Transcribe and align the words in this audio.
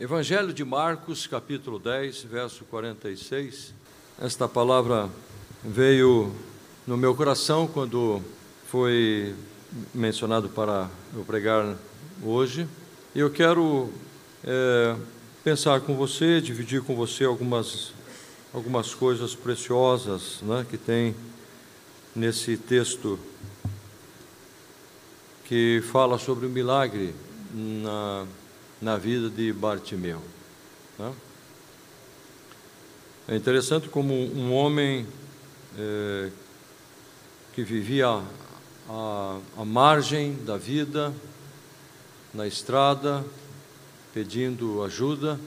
Evangelho 0.00 0.52
de 0.52 0.64
Marcos, 0.64 1.26
capítulo 1.26 1.76
10, 1.76 2.22
verso 2.22 2.64
46. 2.66 3.74
Esta 4.22 4.46
palavra 4.46 5.10
veio 5.60 6.32
no 6.86 6.96
meu 6.96 7.16
coração 7.16 7.66
quando 7.66 8.22
foi 8.68 9.34
mencionado 9.92 10.48
para 10.50 10.88
eu 11.12 11.24
pregar 11.24 11.76
hoje. 12.22 12.68
Eu 13.12 13.28
quero 13.28 13.92
é, 14.44 14.94
pensar 15.42 15.80
com 15.80 15.96
você, 15.96 16.40
dividir 16.40 16.80
com 16.80 16.94
você 16.94 17.24
algumas, 17.24 17.92
algumas 18.54 18.94
coisas 18.94 19.34
preciosas 19.34 20.38
né, 20.42 20.64
que 20.70 20.78
tem 20.78 21.12
nesse 22.14 22.56
texto 22.56 23.18
que 25.44 25.82
fala 25.90 26.20
sobre 26.20 26.46
o 26.46 26.48
milagre 26.48 27.12
na, 27.52 28.24
na 28.80 28.96
vida 28.96 29.28
de 29.28 29.52
Bartimeu. 29.52 30.22
Né? 30.98 31.12
É 33.28 33.36
interessante 33.36 33.88
como 33.88 34.14
um 34.14 34.52
homem 34.54 35.06
é, 35.78 36.30
que 37.54 37.62
vivia 37.62 38.22
à 38.88 39.64
margem 39.64 40.34
da 40.44 40.56
vida, 40.56 41.12
na 42.32 42.46
estrada, 42.46 43.24
pedindo 44.14 44.82
ajuda, 44.82 45.38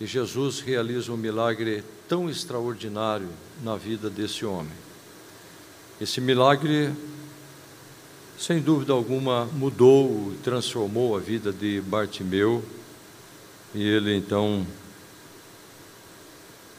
e 0.00 0.06
Jesus 0.06 0.60
realiza 0.60 1.12
um 1.12 1.16
milagre 1.16 1.82
tão 2.08 2.28
extraordinário 2.28 3.28
na 3.62 3.76
vida 3.76 4.10
desse 4.10 4.44
homem. 4.44 4.72
Esse 6.00 6.20
milagre, 6.20 6.92
sem 8.42 8.58
dúvida 8.58 8.92
alguma, 8.92 9.44
mudou, 9.44 10.32
transformou 10.42 11.16
a 11.16 11.20
vida 11.20 11.52
de 11.52 11.80
Bartimeu, 11.80 12.60
e 13.72 13.80
ele 13.86 14.16
então 14.16 14.66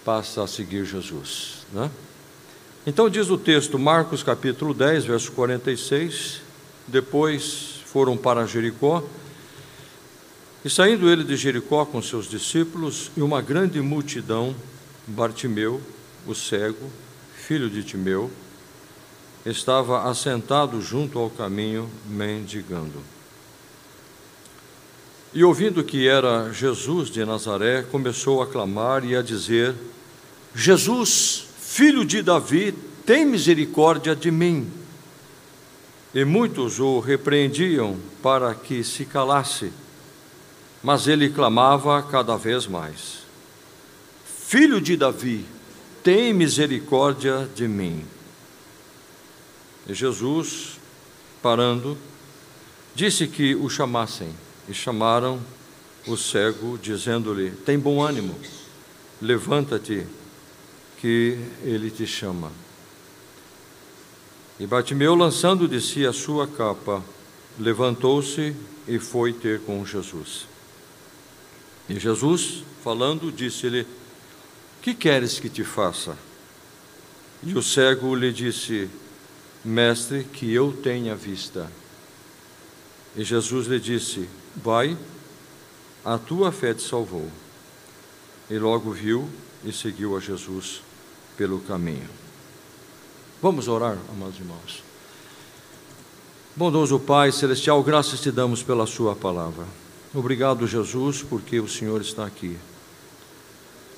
passa 0.03 0.44
a 0.44 0.47
seguir 0.47 0.83
Jesus. 0.83 1.66
Né? 1.72 1.89
Então 2.86 3.09
diz 3.09 3.30
o 3.30 3.38
texto, 3.38 3.80
Marcos 3.80 4.22
capítulo 4.22 4.73
10, 4.73 5.05
verso 5.05 5.31
46, 5.31 6.42
depois 6.86 7.80
foram 7.86 8.17
para 8.17 8.45
Jericó, 8.45 9.02
e 10.66 10.70
saindo 10.70 11.09
ele 11.09 11.23
de 11.23 11.38
Jericó 11.38 11.86
com 11.86 12.02
seus 12.02 12.30
discípulos 12.30 13.09
e 13.16 13.22
uma 13.22 13.42
grande 13.42 13.80
multidão, 13.80 14.53
Bartimeu, 15.08 15.81
o 16.27 16.36
cego, 16.36 16.89
filho 17.38 17.70
de 17.70 17.86
Timeu, 17.86 18.30
estava 19.45 20.09
assentado 20.09 20.81
junto 20.81 21.19
ao 21.19 21.30
caminho, 21.30 21.89
mendigando. 22.08 23.02
E 25.33 25.44
ouvindo 25.44 25.83
que 25.83 26.08
era 26.08 26.52
Jesus 26.53 27.09
de 27.09 27.25
Nazaré, 27.25 27.81
começou 27.81 28.41
a 28.41 28.47
clamar 28.47 29.03
e 29.03 29.16
a 29.16 29.21
dizer: 29.21 29.73
Jesus, 30.53 31.47
filho 31.59 32.05
de 32.05 32.21
Davi, 32.21 32.73
tem 33.05 33.25
misericórdia 33.25 34.16
de 34.16 34.30
mim. 34.30 34.71
E 36.14 36.23
muitos 36.23 36.80
o 36.80 36.99
repreendiam 36.99 37.97
para 38.21 38.53
que 38.53 38.83
se 38.83 39.03
calasse, 39.05 39.73
mas 40.83 41.08
ele 41.08 41.30
clamava 41.30 42.03
cada 42.03 42.38
vez 42.38 42.67
mais: 42.67 43.23
Filho 44.23 44.80
de 44.80 44.95
Davi, 44.95 45.44
tem 46.03 46.31
misericórdia 46.31 47.49
de 47.55 47.67
mim. 47.67 48.05
Jesus, 49.89 50.80
parando, 51.42 51.98
disse 52.95 53.28
que 53.28 53.53
o 53.56 53.70
chamassem, 53.70 54.34
e 54.67 54.73
chamaram 54.73 55.42
o 56.08 56.16
cego, 56.16 56.78
dizendo-lhe: 56.81 57.52
Tem 57.52 57.78
bom 57.78 58.02
ânimo, 58.02 58.36
levanta-te 59.22 60.06
que 60.98 61.38
ele 61.64 61.89
te 61.92 62.08
chama. 62.08 62.52
E 64.60 64.66
Bartimeu, 64.66 65.16
lançando 65.16 65.67
de 65.67 65.82
si 65.82 66.05
a 66.05 66.14
sua 66.14 66.48
capa, 66.48 67.04
levantou-se 67.60 68.55
e 68.88 68.99
foi 68.99 69.33
ter 69.33 69.60
com 69.61 69.86
Jesus. 69.86 70.45
E 71.89 71.99
Jesus, 71.99 72.64
falando, 72.83 73.32
disse-lhe: 73.32 73.86
Que 74.82 74.93
queres 74.93 75.39
que 75.39 75.49
te 75.49 75.64
faça? 75.64 76.17
E 77.43 77.54
o 77.54 77.61
cego 77.61 78.16
lhe 78.16 78.32
disse: 78.32 78.89
Mestre, 79.63 80.23
que 80.25 80.51
eu 80.53 80.73
tenha 80.73 81.15
vista. 81.15 81.71
E 83.15 83.23
Jesus 83.23 83.67
lhe 83.67 83.79
disse: 83.79 84.27
Vai, 84.55 84.97
a 86.03 86.17
tua 86.17 86.51
fé 86.51 86.73
te 86.73 86.81
salvou. 86.81 87.29
E 88.49 88.57
logo 88.57 88.91
viu 88.91 89.29
e 89.63 89.71
seguiu 89.71 90.17
a 90.17 90.19
Jesus 90.19 90.81
pelo 91.37 91.59
caminho. 91.61 92.09
Vamos 93.41 93.67
orar, 93.67 93.97
amados 94.09 94.39
irmãos. 94.39 94.83
Bondoso 96.55 96.99
Pai 96.99 97.31
Celestial, 97.31 97.81
graças 97.83 98.19
te 98.19 98.31
damos 98.31 98.61
pela 98.61 98.85
Sua 98.85 99.15
palavra. 99.15 99.65
Obrigado, 100.13 100.67
Jesus, 100.67 101.23
porque 101.23 101.59
o 101.59 101.67
Senhor 101.67 102.01
está 102.01 102.25
aqui. 102.25 102.57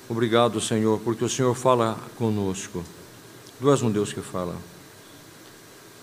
Obrigado, 0.08 0.60
Senhor, 0.60 1.00
porque 1.00 1.24
o 1.24 1.28
Senhor 1.28 1.54
fala 1.54 1.98
conosco. 2.16 2.84
Tu 3.60 3.70
és 3.70 3.82
um 3.82 3.90
Deus 3.90 4.12
que 4.12 4.20
fala. 4.20 4.56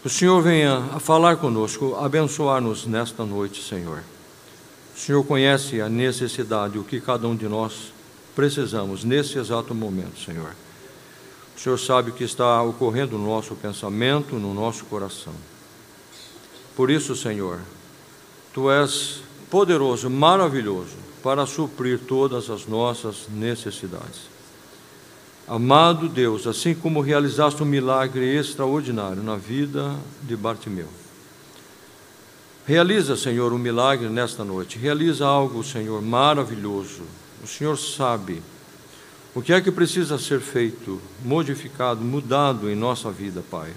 O 0.06 0.10
Senhor 0.10 0.42
venha 0.42 0.90
a 0.94 1.00
falar 1.00 1.38
conosco, 1.38 1.96
abençoar-nos 1.96 2.86
nesta 2.86 3.24
noite, 3.24 3.64
Senhor. 3.64 4.04
O 4.94 5.00
Senhor 5.00 5.24
conhece 5.24 5.80
a 5.80 5.88
necessidade, 5.88 6.78
o 6.78 6.84
que 6.84 7.00
cada 7.00 7.26
um 7.26 7.36
de 7.36 7.48
nós 7.48 7.94
precisamos 8.36 9.06
nesse 9.06 9.38
exato 9.38 9.74
momento, 9.74 10.20
Senhor. 10.20 10.54
O 11.56 11.60
Senhor 11.60 11.78
sabe 11.80 12.10
o 12.10 12.14
que 12.14 12.26
está 12.26 12.62
ocorrendo 12.64 13.18
no 13.18 13.28
nosso 13.28 13.56
pensamento, 13.56 14.36
no 14.36 14.54
nosso 14.54 14.84
coração. 14.86 15.34
Por 16.76 16.92
isso, 16.92 17.16
Senhor, 17.16 17.60
Tu 18.54 18.70
és 18.70 19.22
poderoso, 19.50 20.10
maravilhoso, 20.10 20.96
para 21.24 21.46
suprir 21.46 22.00
todas 22.00 22.50
as 22.50 22.68
nossas 22.68 23.28
necessidades. 23.30 24.33
Amado 25.48 26.08
Deus, 26.08 26.48
assim 26.48 26.74
como 26.74 27.02
realizaste 27.02 27.62
um 27.62 27.66
milagre 27.66 28.38
extraordinário 28.38 29.22
na 29.22 29.36
vida 29.36 29.94
de 30.22 30.38
Bartimeu, 30.38 30.88
realiza, 32.66 33.18
Senhor, 33.18 33.52
um 33.52 33.58
milagre 33.58 34.08
nesta 34.08 34.46
noite. 34.46 34.80
Realiza 34.80 35.26
algo, 35.26 35.62
Senhor, 35.64 36.02
maravilhoso. 36.02 37.04
O 37.44 37.48
Senhor 37.48 37.78
sabe 37.78 38.42
o 39.36 39.42
que 39.42 39.52
é 39.52 39.60
que 39.60 39.72
precisa 39.72 40.18
ser 40.18 40.40
feito, 40.40 41.02
modificado, 41.26 42.02
mudado 42.02 42.70
em 42.70 42.76
nossa 42.76 43.12
vida, 43.12 43.44
Pai? 43.52 43.74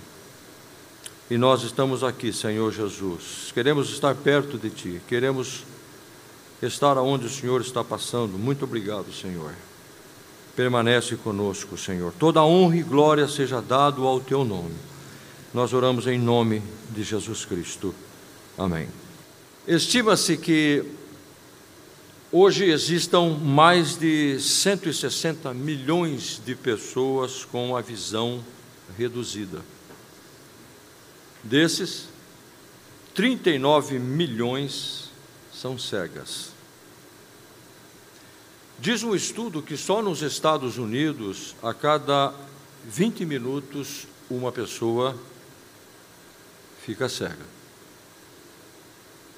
E 1.29 1.37
nós 1.37 1.65
estamos 1.65 2.05
aqui, 2.05 2.33
Senhor 2.33 2.71
Jesus. 2.73 3.51
Queremos 3.53 3.91
estar 3.91 4.15
perto 4.15 4.57
de 4.57 4.71
Ti, 4.71 5.01
queremos 5.09 5.65
estar 6.63 6.97
onde 6.99 7.27
o 7.27 7.31
Senhor 7.31 7.61
está 7.61 7.83
passando. 7.83 8.39
Muito 8.39 8.65
obrigado, 8.65 9.13
Senhor. 9.13 9.53
Permanece 10.57 11.15
conosco, 11.17 11.77
Senhor. 11.77 12.13
Toda 12.19 12.43
honra 12.43 12.77
e 12.77 12.83
glória 12.83 13.29
seja 13.29 13.61
dado 13.61 14.07
ao 14.07 14.19
Teu 14.19 14.45
nome. 14.45 14.75
Nós 15.55 15.73
oramos 15.73 16.07
em 16.07 16.19
nome 16.19 16.63
de 16.91 17.05
Jesus 17.05 17.45
Cristo. 17.45 17.95
Amém. 18.59 18.89
Estima-se 19.69 20.37
que 20.37 20.85
Hoje 22.33 22.65
existam 22.65 23.39
mais 23.39 23.97
de 23.97 24.41
160 24.41 25.55
milhões 25.55 26.43
de 26.45 26.57
pessoas 26.57 27.45
com 27.45 27.77
a 27.77 27.81
visão 27.81 28.45
reduzida. 28.99 29.63
Desses, 31.43 32.09
39 33.15 34.01
milhões 34.01 35.09
são 35.55 35.79
cegas. 35.79 36.51
Diz 38.79 39.03
um 39.03 39.15
estudo 39.15 39.63
que 39.63 39.77
só 39.77 40.03
nos 40.03 40.21
Estados 40.21 40.77
Unidos, 40.77 41.57
a 41.63 41.73
cada 41.73 42.35
20 42.85 43.25
minutos, 43.25 44.07
uma 44.29 44.53
pessoa 44.53 45.17
fica 46.85 47.09
cega. 47.09 47.47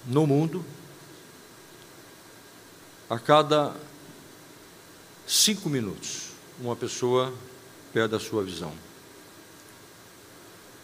No 0.07 0.27
mundo, 0.27 0.65
a 3.09 3.19
cada 3.19 3.75
cinco 5.27 5.69
minutos, 5.69 6.31
uma 6.61 6.75
pessoa 6.75 7.33
perde 7.93 8.17
a 8.17 8.19
sua 8.19 8.43
visão. 8.43 8.73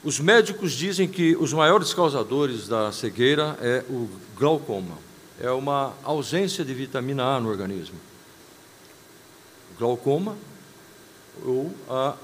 Os 0.05 0.21
médicos 0.21 0.73
dizem 0.73 1.09
que 1.09 1.35
os 1.37 1.53
maiores 1.53 1.93
causadores 1.93 2.69
da 2.69 2.93
cegueira 2.93 3.59
é 3.61 3.85
o 3.89 4.09
glaucoma, 4.37 4.97
é 5.41 5.51
uma 5.51 5.93
ausência 6.05 6.65
de 6.65 6.73
vitamina 6.73 7.25
A 7.25 7.41
no 7.41 7.49
organismo. 7.49 7.99
Glaucoma 9.79 10.37
ou 11.45 11.75
a, 11.89 12.17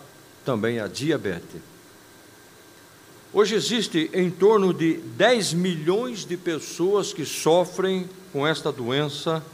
também 0.44 0.78
a 0.78 0.86
diabetes. 0.86 1.60
Hoje 3.32 3.54
existe 3.54 4.10
em 4.12 4.30
torno 4.30 4.74
de 4.74 4.94
10 4.94 5.52
milhões 5.52 6.24
de 6.24 6.36
pessoas 6.36 7.12
que 7.12 7.24
sofrem 7.24 8.08
com 8.32 8.46
esta 8.46 8.72
doença 8.72 9.44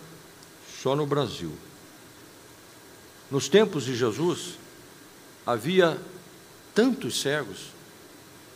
só 0.82 0.96
no 0.96 1.06
Brasil. 1.06 1.52
Nos 3.30 3.48
tempos 3.48 3.84
de 3.84 3.94
Jesus, 3.94 4.58
havia 5.44 6.00
tantos 6.74 7.20
cegos 7.20 7.68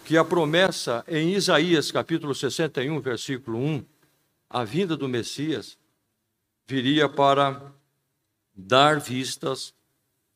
que 0.05 0.17
a 0.17 0.25
promessa 0.25 1.05
em 1.07 1.35
Isaías 1.35 1.91
capítulo 1.91 2.35
61, 2.35 3.01
versículo 3.01 3.59
1, 3.59 3.85
a 4.49 4.65
vinda 4.65 4.97
do 4.97 5.09
Messias 5.09 5.77
viria 6.67 7.09
para 7.09 7.61
dar 8.55 9.00
vistas 9.00 9.75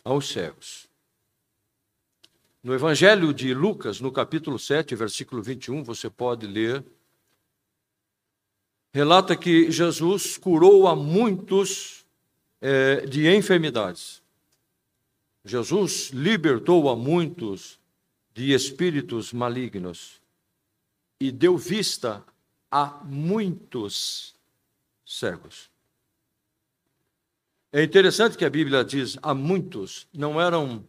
aos 0.02 0.28
cegos. 0.28 0.88
No 2.62 2.72
Evangelho 2.72 3.34
de 3.34 3.52
Lucas, 3.52 4.00
no 4.00 4.11
capítulo 4.11 4.58
7, 4.58 4.94
versículo 4.94 5.43
21, 5.43 5.82
você 5.84 6.08
pode 6.08 6.46
ler, 6.46 6.82
relata 8.93 9.37
que 9.37 9.70
Jesus 9.70 10.38
curou 10.38 10.88
a 10.88 10.96
muitos 10.96 12.06
é, 12.61 13.05
de 13.06 13.28
enfermidades. 13.28 14.22
Jesus 15.44 16.08
libertou 16.11 16.88
a 16.88 16.96
muitos 16.96 17.78
de 18.32 18.52
espíritos 18.52 19.32
malignos 19.32 20.22
e 21.20 21.31
deu 21.31 21.58
vista 21.58 22.25
a 22.70 22.87
muitos 23.05 24.34
cegos. 25.05 25.74
É 27.76 27.82
interessante 27.82 28.38
que 28.38 28.44
a 28.44 28.50
Bíblia 28.50 28.85
diz 28.85 29.19
a 29.21 29.35
muitos, 29.35 30.06
não 30.15 30.41
eram 30.41 30.87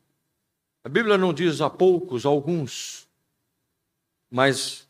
a 0.84 0.88
Bíblia 0.88 1.18
não 1.18 1.34
diz 1.34 1.60
a 1.60 1.68
poucos, 1.68 2.28
a 2.28 2.30
alguns, 2.30 3.08
mas 4.30 4.88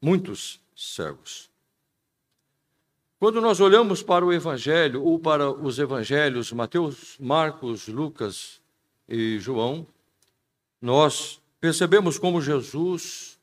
muitos 0.00 0.60
cegos. 0.76 1.50
Quando 3.18 3.40
nós 3.40 3.58
olhamos 3.58 4.00
para 4.00 4.24
o 4.24 4.32
Evangelho, 4.32 5.02
ou 5.02 5.18
para 5.18 5.50
os 5.50 5.80
Evangelhos, 5.80 6.52
Mateus, 6.52 7.16
Marcos, 7.18 7.88
Lucas 7.88 8.60
e 9.08 9.40
João, 9.40 9.84
nós 10.80 11.42
percebemos 11.60 12.16
como 12.16 12.40
Jesus 12.40 13.40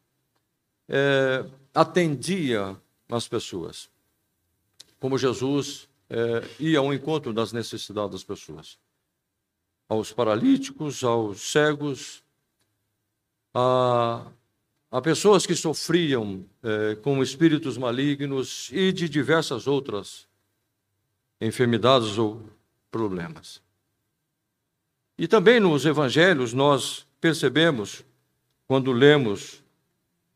é, 0.87 1.43
atendia 1.73 2.77
as 3.09 3.27
pessoas, 3.27 3.89
como 4.97 5.17
Jesus 5.17 5.89
é, 6.09 6.47
ia 6.59 6.79
ao 6.79 6.93
encontro 6.93 7.33
das 7.33 7.51
necessidades 7.51 8.11
das 8.11 8.23
pessoas 8.23 8.77
aos 9.87 10.11
paralíticos, 10.11 11.03
aos 11.03 11.51
cegos, 11.51 12.23
a, 13.53 14.25
a 14.91 15.01
pessoas 15.01 15.45
que 15.45 15.55
sofriam 15.55 16.45
é, 16.63 16.95
com 16.95 17.21
espíritos 17.21 17.77
malignos 17.77 18.69
e 18.71 18.91
de 18.91 19.07
diversas 19.07 19.67
outras 19.67 20.27
enfermidades 21.39 22.17
ou 22.17 22.41
problemas. 22.89 23.61
E 25.17 25.27
também 25.27 25.59
nos 25.59 25.85
evangelhos 25.85 26.51
nós 26.51 27.07
percebemos, 27.21 28.03
quando 28.67 28.91
lemos 28.91 29.63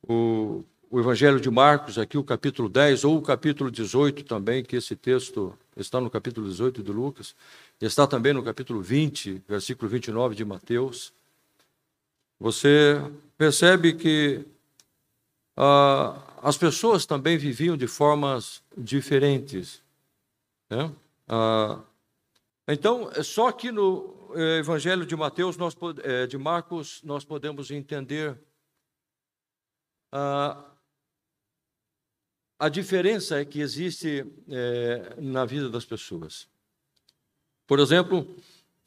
o, 0.08 0.64
o 0.90 1.00
Evangelho 1.00 1.40
de 1.40 1.50
Marcos, 1.50 2.00
aqui 2.00 2.18
o 2.18 2.24
capítulo 2.24 2.68
10, 2.68 3.04
ou 3.04 3.18
o 3.18 3.22
capítulo 3.22 3.70
18 3.70 4.24
também, 4.24 4.64
que 4.64 4.76
esse 4.76 4.96
texto 4.96 5.56
está 5.78 6.02
no 6.02 6.10
capítulo 6.10 6.48
18 6.48 6.82
de 6.82 6.92
Lucas, 6.92 7.36
está 7.80 8.08
também 8.08 8.34
no 8.34 8.44
capítulo 8.44 8.82
20, 8.82 9.44
versículo 9.48 9.90
29 9.90 10.36
de 10.36 10.44
Mateus. 10.44 11.14
Você 12.40 13.00
percebe 13.38 13.94
que 13.94 14.46
ah, 15.56 16.20
as 16.42 16.58
pessoas 16.58 17.06
também 17.06 17.38
viviam 17.38 17.78
de 17.78 17.86
formas 17.86 18.64
diferentes. 18.76 19.84
Né? 20.70 20.92
Ah, 21.28 21.80
então, 22.68 23.12
é 23.14 23.22
só 23.22 23.52
que 23.52 23.72
no 23.72 24.32
eh, 24.36 24.60
Evangelho 24.60 25.06
de 25.06 25.16
Mateus, 25.16 25.58
nós, 25.58 25.76
eh, 26.04 26.28
de 26.28 26.38
Marcos, 26.38 27.02
nós 27.04 27.26
podemos 27.26 27.72
entender 27.72 28.38
ah, 30.12 30.69
a 32.60 32.68
diferença 32.68 33.44
que 33.46 33.62
existe 33.62 34.26
eh, 34.50 35.16
na 35.18 35.46
vida 35.46 35.70
das 35.70 35.86
pessoas. 35.86 36.48
Por 37.66 37.80
exemplo, 37.80 38.28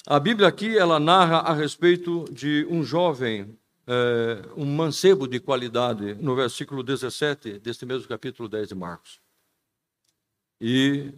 a 0.06 0.18
Bíblia 0.18 0.48
aqui 0.48 0.76
ela 0.76 0.98
narra 0.98 1.38
a 1.38 1.54
respeito 1.54 2.24
de 2.32 2.66
um 2.68 2.82
jovem, 2.82 3.56
é, 3.86 4.42
um 4.56 4.66
mancebo 4.66 5.28
de 5.28 5.38
qualidade, 5.38 6.14
no 6.16 6.34
versículo 6.34 6.82
17 6.82 7.60
deste 7.60 7.86
mesmo 7.86 8.08
capítulo 8.08 8.48
10 8.48 8.70
de 8.70 8.74
Marcos. 8.74 9.20
E 10.60 11.12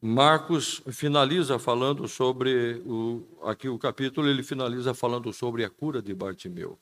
Marcos 0.00 0.82
finaliza 0.90 1.58
falando 1.58 2.08
sobre 2.08 2.82
o 2.86 3.22
aqui 3.42 3.68
o 3.68 3.78
capítulo 3.78 4.26
ele 4.26 4.42
finaliza 4.42 4.94
falando 4.94 5.30
sobre 5.30 5.62
a 5.62 5.68
cura 5.68 6.00
de 6.00 6.14
Bartimeu. 6.14 6.78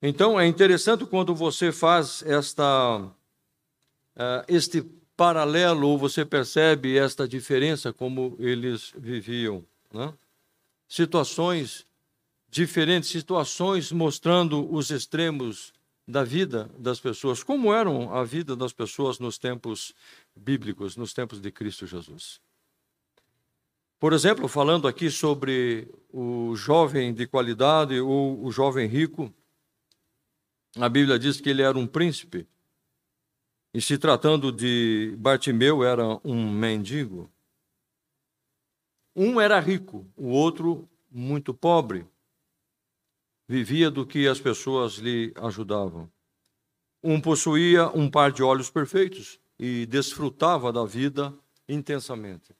Então 0.00 0.38
é 0.38 0.46
interessante 0.46 1.04
quando 1.04 1.34
você 1.34 1.72
faz 1.72 2.22
esta 2.24 3.10
uh, 4.16 4.44
este 4.48 4.82
paralelo, 5.16 5.88
ou 5.88 5.98
você 5.98 6.24
percebe 6.24 6.96
esta 6.96 7.28
diferença 7.28 7.92
como 7.92 8.36
eles 8.38 8.92
viviam. 8.96 9.64
Né? 9.92 10.12
Situações 10.88 11.86
diferentes, 12.48 13.10
situações 13.10 13.92
mostrando 13.92 14.72
os 14.74 14.90
extremos 14.90 15.72
da 16.08 16.24
vida 16.24 16.70
das 16.78 16.98
pessoas, 16.98 17.42
como 17.42 17.72
eram 17.72 18.12
a 18.14 18.24
vida 18.24 18.56
das 18.56 18.72
pessoas 18.72 19.18
nos 19.18 19.38
tempos 19.38 19.94
bíblicos, 20.34 20.96
nos 20.96 21.12
tempos 21.12 21.40
de 21.40 21.50
Cristo 21.50 21.86
Jesus. 21.86 22.40
Por 23.98 24.14
exemplo, 24.14 24.48
falando 24.48 24.88
aqui 24.88 25.10
sobre 25.10 25.86
o 26.10 26.56
jovem 26.56 27.12
de 27.12 27.26
qualidade 27.26 28.00
ou 28.00 28.42
o 28.42 28.50
jovem 28.50 28.88
rico, 28.88 29.32
a 30.76 30.88
Bíblia 30.88 31.18
diz 31.18 31.40
que 31.40 31.50
ele 31.50 31.62
era 31.62 31.78
um 31.78 31.86
príncipe 31.86 32.48
e 33.72 33.80
se 33.80 33.96
tratando 33.96 34.50
de 34.50 35.14
Bartimeu, 35.18 35.84
era 35.84 36.20
um 36.24 36.50
mendigo. 36.50 37.30
Um 39.14 39.40
era 39.40 39.60
rico, 39.60 40.06
o 40.16 40.28
outro 40.28 40.88
muito 41.10 41.54
pobre. 41.54 42.06
Vivia 43.48 43.90
do 43.90 44.06
que 44.06 44.28
as 44.28 44.40
pessoas 44.40 44.94
lhe 44.94 45.32
ajudavam. 45.36 46.10
Um 47.02 47.20
possuía 47.20 47.88
um 47.88 48.10
par 48.10 48.32
de 48.32 48.42
olhos 48.42 48.70
perfeitos 48.70 49.40
e 49.58 49.86
desfrutava 49.86 50.72
da 50.72 50.84
vida 50.84 51.34
intensamente. 51.68 52.54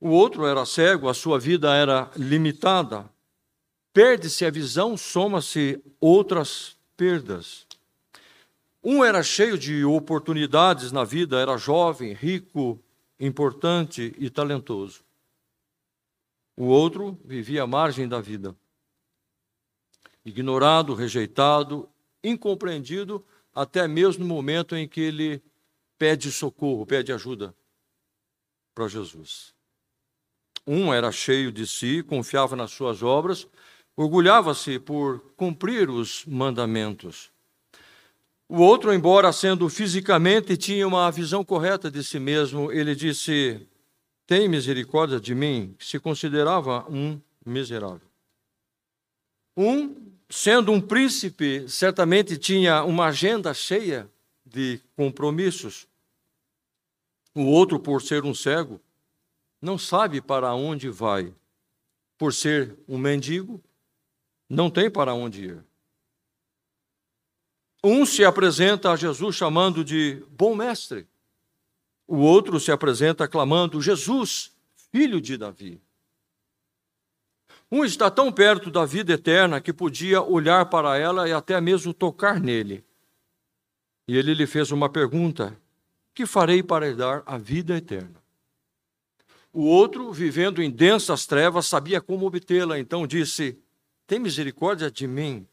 O 0.00 0.10
outro 0.10 0.46
era 0.46 0.66
cego, 0.66 1.08
a 1.08 1.14
sua 1.14 1.38
vida 1.38 1.74
era 1.74 2.10
limitada. 2.16 3.10
Perde-se 3.92 4.44
a 4.44 4.50
visão, 4.50 4.96
soma-se 4.96 5.82
outras 6.00 6.76
perdas. 6.96 7.66
Um 8.82 9.04
era 9.04 9.22
cheio 9.22 9.58
de 9.58 9.84
oportunidades 9.84 10.92
na 10.92 11.04
vida, 11.04 11.40
era 11.40 11.56
jovem, 11.56 12.12
rico, 12.12 12.82
importante 13.18 14.14
e 14.18 14.30
talentoso. 14.30 15.04
O 16.56 16.64
outro 16.66 17.18
vivia 17.24 17.64
à 17.64 17.66
margem 17.66 18.08
da 18.08 18.20
vida, 18.20 18.56
ignorado, 20.24 20.94
rejeitado, 20.94 21.88
incompreendido, 22.22 23.24
até 23.54 23.86
mesmo 23.86 24.24
no 24.24 24.34
momento 24.34 24.74
em 24.74 24.88
que 24.88 25.00
ele 25.00 25.42
pede 25.98 26.30
socorro, 26.32 26.86
pede 26.86 27.12
ajuda 27.12 27.54
para 28.74 28.88
Jesus. 28.88 29.54
Um 30.66 30.92
era 30.92 31.12
cheio 31.12 31.52
de 31.52 31.66
si, 31.66 32.02
confiava 32.02 32.56
nas 32.56 32.72
suas 32.72 33.02
obras, 33.02 33.46
orgulhava-se 33.96 34.78
por 34.78 35.20
cumprir 35.36 35.88
os 35.88 36.24
mandamentos. 36.26 37.30
O 38.48 38.60
outro, 38.60 38.92
embora 38.94 39.32
sendo 39.32 39.68
fisicamente, 39.68 40.56
tinha 40.56 40.86
uma 40.86 41.10
visão 41.10 41.44
correta 41.44 41.90
de 41.90 42.02
si 42.04 42.20
mesmo. 42.20 42.70
Ele 42.70 42.94
disse: 42.94 43.66
Tem 44.26 44.48
misericórdia 44.48 45.18
de 45.18 45.34
mim, 45.34 45.74
se 45.80 45.98
considerava 45.98 46.86
um 46.88 47.20
miserável. 47.44 48.06
Um, 49.56 49.96
sendo 50.28 50.70
um 50.70 50.80
príncipe, 50.80 51.68
certamente 51.68 52.36
tinha 52.36 52.84
uma 52.84 53.06
agenda 53.06 53.52
cheia 53.52 54.08
de 54.44 54.80
compromissos. 54.96 55.88
O 57.34 57.42
outro, 57.42 57.80
por 57.80 58.00
ser 58.00 58.24
um 58.24 58.34
cego, 58.34 58.80
não 59.60 59.76
sabe 59.76 60.20
para 60.20 60.54
onde 60.54 60.88
vai. 60.88 61.34
Por 62.16 62.32
ser 62.32 62.76
um 62.88 62.96
mendigo, 62.96 63.60
não 64.48 64.70
tem 64.70 64.88
para 64.88 65.12
onde 65.12 65.46
ir. 65.46 65.65
Um 67.88 68.04
se 68.04 68.24
apresenta 68.24 68.90
a 68.90 68.96
Jesus 68.96 69.36
chamando 69.36 69.84
de 69.84 70.20
bom 70.30 70.56
mestre. 70.56 71.06
O 72.04 72.16
outro 72.16 72.58
se 72.58 72.72
apresenta 72.72 73.28
clamando: 73.28 73.80
Jesus, 73.80 74.50
filho 74.90 75.20
de 75.20 75.36
Davi. 75.36 75.80
Um 77.70 77.84
está 77.84 78.10
tão 78.10 78.32
perto 78.32 78.72
da 78.72 78.84
vida 78.84 79.12
eterna 79.12 79.60
que 79.60 79.72
podia 79.72 80.20
olhar 80.20 80.66
para 80.66 80.98
ela 80.98 81.28
e 81.28 81.32
até 81.32 81.60
mesmo 81.60 81.94
tocar 81.94 82.40
nele. 82.40 82.84
E 84.08 84.16
ele 84.16 84.34
lhe 84.34 84.48
fez 84.48 84.72
uma 84.72 84.88
pergunta: 84.88 85.56
Que 86.12 86.26
farei 86.26 86.64
para 86.64 86.92
dar 86.92 87.22
a 87.24 87.38
vida 87.38 87.76
eterna? 87.76 88.20
O 89.52 89.62
outro, 89.62 90.12
vivendo 90.12 90.60
em 90.60 90.72
densas 90.72 91.24
trevas, 91.24 91.66
sabia 91.66 92.00
como 92.00 92.26
obtê-la, 92.26 92.80
então 92.80 93.06
disse: 93.06 93.56
Tem 94.08 94.18
misericórdia 94.18 94.90
de 94.90 95.06
mim. 95.06 95.46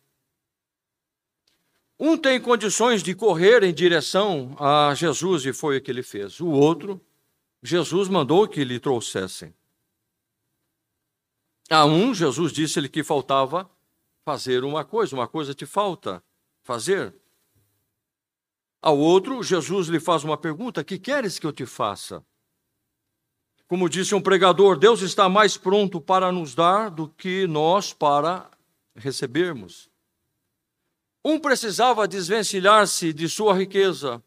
Um 2.05 2.17
tem 2.17 2.37
condições 2.37 3.01
de 3.01 3.15
correr 3.15 3.63
em 3.63 3.73
direção 3.73 4.57
a 4.59 4.93
Jesus, 4.93 5.45
e 5.45 5.53
foi 5.53 5.77
o 5.77 5.81
que 5.81 5.89
ele 5.89 6.03
fez. 6.03 6.41
O 6.41 6.49
outro, 6.49 6.99
Jesus 7.61 8.09
mandou 8.09 8.45
que 8.45 8.61
lhe 8.61 8.77
trouxessem. 8.77 9.53
A 11.69 11.85
um, 11.85 12.13
Jesus 12.13 12.51
disse-lhe 12.51 12.89
que 12.89 13.05
faltava 13.05 13.71
fazer 14.25 14.65
uma 14.65 14.83
coisa, 14.83 15.15
uma 15.15 15.29
coisa 15.29 15.53
te 15.53 15.65
falta 15.65 16.21
fazer. 16.61 17.15
Ao 18.81 18.99
outro, 18.99 19.41
Jesus 19.41 19.87
lhe 19.87 19.97
faz 19.97 20.25
uma 20.25 20.35
pergunta: 20.35 20.83
Que 20.83 20.99
queres 20.99 21.39
que 21.39 21.47
eu 21.47 21.53
te 21.53 21.65
faça? 21.65 22.21
Como 23.65 23.87
disse 23.87 24.13
um 24.13 24.21
pregador, 24.21 24.77
Deus 24.77 24.99
está 24.99 25.29
mais 25.29 25.55
pronto 25.55 26.01
para 26.01 26.33
nos 26.33 26.53
dar 26.53 26.89
do 26.91 27.07
que 27.07 27.47
nós 27.47 27.93
para 27.93 28.51
recebermos. 28.93 29.92
Um 31.23 31.39
precisava 31.39 32.07
desvencilhar-se 32.07 33.13
de 33.13 33.29
sua 33.29 33.53
riqueza, 33.53 34.21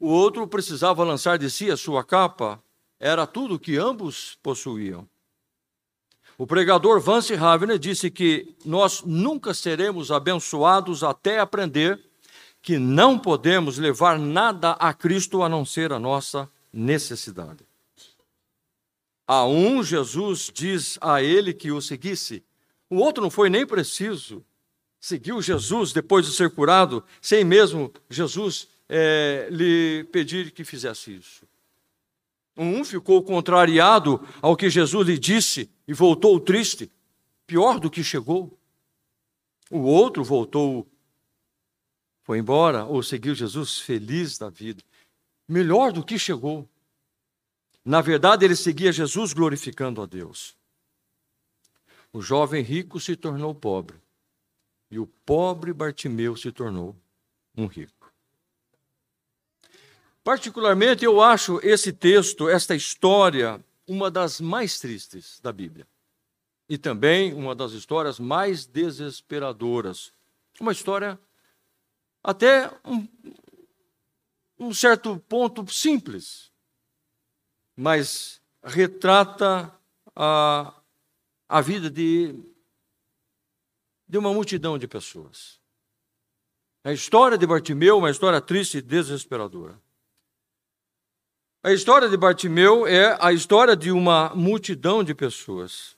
o 0.00 0.08
outro 0.08 0.46
precisava 0.46 1.04
lançar 1.04 1.38
de 1.38 1.50
si 1.50 1.70
a 1.70 1.76
sua 1.76 2.02
capa. 2.02 2.62
Era 2.98 3.26
tudo 3.26 3.58
que 3.58 3.76
ambos 3.76 4.38
possuíam. 4.42 5.08
O 6.38 6.46
pregador 6.46 7.00
Vance 7.00 7.34
Havner 7.34 7.78
disse 7.78 8.10
que 8.10 8.54
nós 8.64 9.02
nunca 9.02 9.52
seremos 9.52 10.10
abençoados 10.10 11.02
até 11.02 11.38
aprender 11.38 12.00
que 12.62 12.78
não 12.78 13.18
podemos 13.18 13.76
levar 13.76 14.18
nada 14.18 14.72
a 14.72 14.94
Cristo 14.94 15.42
a 15.42 15.48
não 15.48 15.64
ser 15.64 15.92
a 15.92 15.98
nossa 15.98 16.48
necessidade. 16.72 17.66
A 19.26 19.44
um, 19.44 19.82
Jesus 19.82 20.50
diz 20.52 20.96
a 21.00 21.22
ele 21.22 21.52
que 21.52 21.70
o 21.70 21.82
seguisse. 21.82 22.42
O 22.88 22.96
outro 22.96 23.22
não 23.22 23.30
foi 23.30 23.50
nem 23.50 23.66
preciso. 23.66 24.44
Seguiu 25.00 25.40
Jesus 25.40 25.92
depois 25.92 26.26
de 26.26 26.32
ser 26.32 26.50
curado, 26.50 27.04
sem 27.20 27.44
mesmo 27.44 27.92
Jesus 28.10 28.68
é, 28.88 29.48
lhe 29.50 30.04
pedir 30.10 30.50
que 30.50 30.64
fizesse 30.64 31.14
isso. 31.14 31.46
Um 32.56 32.84
ficou 32.84 33.22
contrariado 33.22 34.26
ao 34.42 34.56
que 34.56 34.68
Jesus 34.68 35.06
lhe 35.06 35.16
disse 35.16 35.70
e 35.86 35.92
voltou 35.92 36.40
triste, 36.40 36.90
pior 37.46 37.78
do 37.78 37.88
que 37.88 38.02
chegou. 38.02 38.58
O 39.70 39.80
outro 39.80 40.24
voltou, 40.24 40.88
foi 42.24 42.38
embora 42.38 42.84
ou 42.84 43.02
seguiu 43.02 43.34
Jesus 43.34 43.78
feliz 43.78 44.36
da 44.36 44.50
vida, 44.50 44.82
melhor 45.46 45.92
do 45.92 46.04
que 46.04 46.18
chegou. 46.18 46.68
Na 47.84 48.00
verdade, 48.00 48.44
ele 48.44 48.56
seguia 48.56 48.90
Jesus 48.90 49.32
glorificando 49.32 50.02
a 50.02 50.06
Deus. 50.06 50.56
O 52.12 52.20
jovem 52.20 52.62
rico 52.62 52.98
se 52.98 53.14
tornou 53.14 53.54
pobre 53.54 53.96
e 54.90 54.98
o 54.98 55.06
pobre 55.06 55.72
Bartimeu 55.72 56.36
se 56.36 56.50
tornou 56.52 56.96
um 57.56 57.66
rico. 57.66 58.12
Particularmente, 60.22 61.04
eu 61.04 61.22
acho 61.22 61.60
esse 61.62 61.92
texto, 61.92 62.48
esta 62.48 62.74
história, 62.74 63.62
uma 63.86 64.10
das 64.10 64.40
mais 64.40 64.78
tristes 64.78 65.40
da 65.40 65.52
Bíblia. 65.52 65.86
E 66.68 66.76
também 66.76 67.32
uma 67.32 67.54
das 67.54 67.72
histórias 67.72 68.18
mais 68.18 68.66
desesperadoras. 68.66 70.12
Uma 70.60 70.72
história 70.72 71.18
até 72.22 72.70
um, 72.84 73.08
um 74.58 74.74
certo 74.74 75.18
ponto 75.28 75.66
simples 75.72 76.48
mas 77.80 78.40
retrata 78.60 79.72
a, 80.16 80.74
a 81.48 81.60
vida 81.60 81.88
de, 81.88 82.34
de 84.08 84.16
uma 84.16 84.32
multidão 84.32 84.78
de 84.78 84.88
pessoas. 84.88 85.60
A 86.82 86.92
história 86.92 87.36
de 87.36 87.46
Bartimeu 87.46 87.96
é 87.96 87.98
uma 87.98 88.10
história 88.10 88.40
triste 88.40 88.78
e 88.78 88.82
desesperadora. 88.82 89.78
A 91.62 91.72
história 91.72 92.08
de 92.08 92.16
Bartimeu 92.16 92.86
é 92.86 93.18
a 93.20 93.32
história 93.32 93.76
de 93.76 93.90
uma 93.90 94.34
multidão 94.34 95.04
de 95.04 95.14
pessoas. 95.14 95.96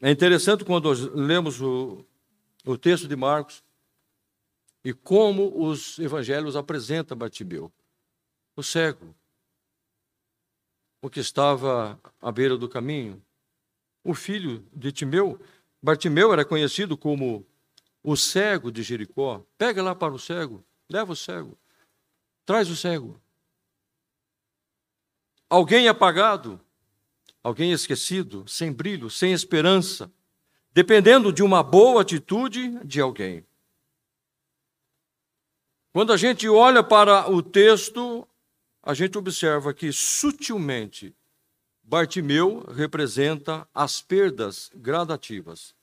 É 0.00 0.10
interessante 0.10 0.64
quando 0.64 0.90
lemos 1.14 1.60
o, 1.60 2.04
o 2.64 2.78
texto 2.78 3.08
de 3.08 3.16
Marcos 3.16 3.64
e 4.84 4.92
como 4.92 5.66
os 5.66 5.98
evangelhos 5.98 6.54
apresentam 6.54 7.16
Bartimeu. 7.16 7.72
O 8.54 8.62
cego, 8.62 9.14
o 11.02 11.08
que 11.08 11.20
estava 11.20 11.98
à 12.20 12.30
beira 12.30 12.56
do 12.56 12.68
caminho. 12.68 13.22
O 14.04 14.14
filho 14.14 14.64
de 14.72 14.92
Timeu, 14.92 15.40
Bartimeu 15.82 16.32
era 16.32 16.44
conhecido 16.44 16.96
como 16.96 17.46
o 18.02 18.16
cego 18.16 18.70
de 18.70 18.82
Jericó. 18.82 19.44
Pega 19.56 19.82
lá 19.82 19.94
para 19.94 20.12
o 20.12 20.18
cego, 20.18 20.64
leva 20.88 21.12
o 21.12 21.16
cego, 21.16 21.58
traz 22.44 22.68
o 22.68 22.76
cego. 22.76 23.20
Alguém 25.48 25.88
apagado, 25.88 26.60
alguém 27.42 27.72
esquecido, 27.72 28.46
sem 28.46 28.72
brilho, 28.72 29.10
sem 29.10 29.32
esperança, 29.32 30.12
dependendo 30.72 31.32
de 31.32 31.42
uma 31.42 31.62
boa 31.62 32.02
atitude 32.02 32.78
de 32.84 33.00
alguém. 33.00 33.44
Quando 35.92 36.12
a 36.12 36.16
gente 36.16 36.48
olha 36.48 36.84
para 36.84 37.28
o 37.28 37.42
texto, 37.42 38.26
a 38.82 38.94
gente 38.94 39.18
observa 39.18 39.74
que 39.74 39.92
sutilmente 39.92 41.14
Bartimeu 41.90 42.64
representa 42.68 43.66
as 43.74 44.00
perdas 44.00 44.70
gradativas 44.76 45.74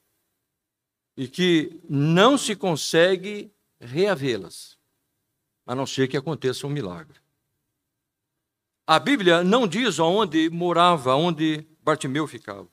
e 1.18 1.28
que 1.28 1.82
não 1.90 2.38
se 2.38 2.56
consegue 2.56 3.52
reavê-las, 3.78 4.78
a 5.66 5.76
não 5.76 5.86
ser 5.86 6.08
que 6.08 6.16
aconteça 6.16 6.66
um 6.66 6.70
milagre. 6.70 7.20
A 8.88 8.98
Bíblia 9.00 9.44
não 9.44 9.68
diz 9.68 10.00
onde 10.00 10.50
morava, 10.50 11.14
onde 11.14 11.68
Bartimeu 11.84 12.26
ficava, 12.26 12.70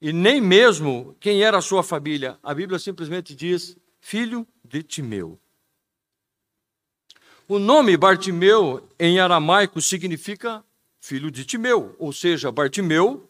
e 0.00 0.10
nem 0.10 0.40
mesmo 0.40 1.14
quem 1.20 1.42
era 1.42 1.58
a 1.58 1.62
sua 1.62 1.82
família. 1.82 2.38
A 2.42 2.54
Bíblia 2.54 2.78
simplesmente 2.78 3.34
diz 3.34 3.76
filho 4.00 4.48
de 4.64 4.82
Timeu. 4.82 5.38
O 7.46 7.58
nome 7.58 7.94
Bartimeu 7.94 8.88
em 8.98 9.20
aramaico 9.20 9.82
significa 9.82 10.64
filho 11.04 11.30
de 11.30 11.44
Timeu, 11.44 11.94
ou 11.98 12.14
seja, 12.14 12.50
Bartimeu 12.50 13.28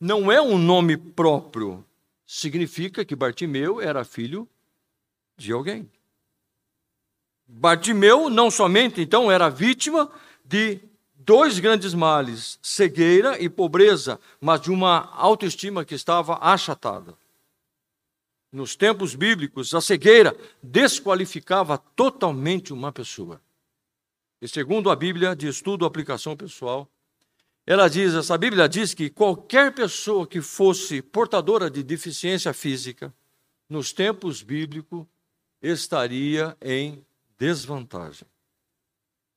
não 0.00 0.30
é 0.30 0.42
um 0.42 0.58
nome 0.58 0.96
próprio, 0.96 1.84
significa 2.26 3.04
que 3.04 3.14
Bartimeu 3.14 3.80
era 3.80 4.04
filho 4.04 4.48
de 5.36 5.52
alguém. 5.52 5.88
Bartimeu 7.46 8.28
não 8.28 8.50
somente 8.50 9.00
então 9.00 9.30
era 9.30 9.48
vítima 9.48 10.10
de 10.44 10.80
dois 11.14 11.60
grandes 11.60 11.94
males, 11.94 12.58
cegueira 12.60 13.40
e 13.40 13.48
pobreza, 13.48 14.18
mas 14.40 14.60
de 14.60 14.72
uma 14.72 15.08
autoestima 15.14 15.84
que 15.84 15.94
estava 15.94 16.38
achatada. 16.40 17.16
Nos 18.50 18.74
tempos 18.74 19.14
bíblicos, 19.14 19.72
a 19.74 19.80
cegueira 19.80 20.36
desqualificava 20.60 21.78
totalmente 21.78 22.72
uma 22.72 22.90
pessoa. 22.90 23.40
E 24.40 24.48
segundo 24.48 24.90
a 24.90 24.96
Bíblia 24.96 25.36
de 25.36 25.46
estudo 25.46 25.86
aplicação 25.86 26.36
pessoal, 26.36 26.90
ela 27.66 27.88
diz, 27.88 28.14
essa 28.14 28.36
Bíblia 28.36 28.68
diz 28.68 28.92
que 28.92 29.08
qualquer 29.08 29.72
pessoa 29.74 30.26
que 30.26 30.40
fosse 30.40 31.00
portadora 31.00 31.70
de 31.70 31.82
deficiência 31.82 32.52
física, 32.52 33.14
nos 33.68 33.92
tempos 33.92 34.42
bíblicos, 34.42 35.06
estaria 35.60 36.56
em 36.60 37.04
desvantagem. 37.38 38.26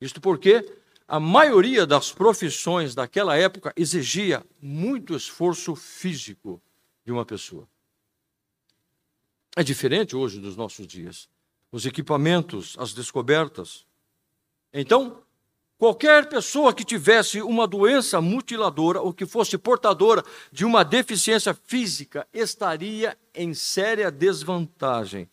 Isto 0.00 0.20
porque 0.20 0.64
a 1.06 1.20
maioria 1.20 1.86
das 1.86 2.12
profissões 2.12 2.94
daquela 2.94 3.36
época 3.36 3.72
exigia 3.76 4.44
muito 4.60 5.14
esforço 5.14 5.76
físico 5.76 6.60
de 7.04 7.12
uma 7.12 7.24
pessoa. 7.24 7.68
É 9.54 9.62
diferente 9.62 10.16
hoje 10.16 10.40
dos 10.40 10.56
nossos 10.56 10.86
dias. 10.86 11.28
Os 11.70 11.86
equipamentos, 11.86 12.76
as 12.78 12.92
descobertas, 12.92 13.86
então, 14.72 15.22
qualquer 15.78 16.28
pessoa 16.28 16.74
que 16.74 16.84
tivesse 16.84 17.42
uma 17.42 17.66
doença 17.66 18.20
mutiladora 18.20 19.00
ou 19.00 19.12
que 19.12 19.26
fosse 19.26 19.58
portadora 19.58 20.24
de 20.50 20.64
uma 20.64 20.84
deficiência 20.84 21.54
física 21.54 22.26
estaria 22.32 23.16
em 23.34 23.54
séria 23.54 24.10
desvantagem. 24.10 25.28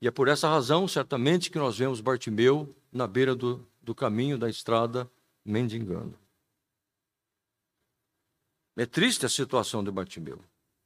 E 0.00 0.06
é 0.06 0.10
por 0.10 0.28
essa 0.28 0.48
razão, 0.48 0.86
certamente, 0.86 1.50
que 1.50 1.58
nós 1.58 1.76
vemos 1.76 2.00
Bartimeu 2.00 2.74
na 2.92 3.06
beira 3.06 3.34
do, 3.34 3.66
do 3.82 3.94
caminho 3.94 4.38
da 4.38 4.48
estrada 4.48 5.10
mendigando. 5.44 6.14
É 8.76 8.86
triste 8.86 9.26
a 9.26 9.28
situação 9.28 9.82
de 9.82 9.90
Bartimeu, 9.90 10.38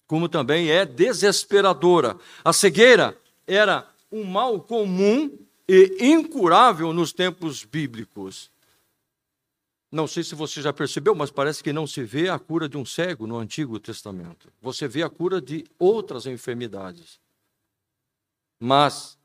como 0.06 0.28
também 0.28 0.70
é 0.70 0.86
desesperadora. 0.86 2.16
A 2.42 2.52
cegueira 2.52 3.18
era 3.46 3.86
um 4.10 4.24
mal 4.24 4.60
comum 4.60 5.38
e 5.68 5.96
incurável 6.00 6.92
nos 6.92 7.12
tempos 7.12 7.64
bíblicos. 7.64 8.51
Não 9.92 10.06
sei 10.06 10.24
se 10.24 10.34
você 10.34 10.62
já 10.62 10.72
percebeu, 10.72 11.14
mas 11.14 11.30
parece 11.30 11.62
que 11.62 11.70
não 11.70 11.86
se 11.86 12.02
vê 12.02 12.30
a 12.30 12.38
cura 12.38 12.66
de 12.66 12.78
um 12.78 12.84
cego 12.84 13.26
no 13.26 13.36
Antigo 13.36 13.78
Testamento. 13.78 14.50
Você 14.62 14.88
vê 14.88 15.02
a 15.02 15.10
cura 15.10 15.38
de 15.38 15.66
outras 15.78 16.24
enfermidades. 16.24 17.20
Mas 18.58 19.18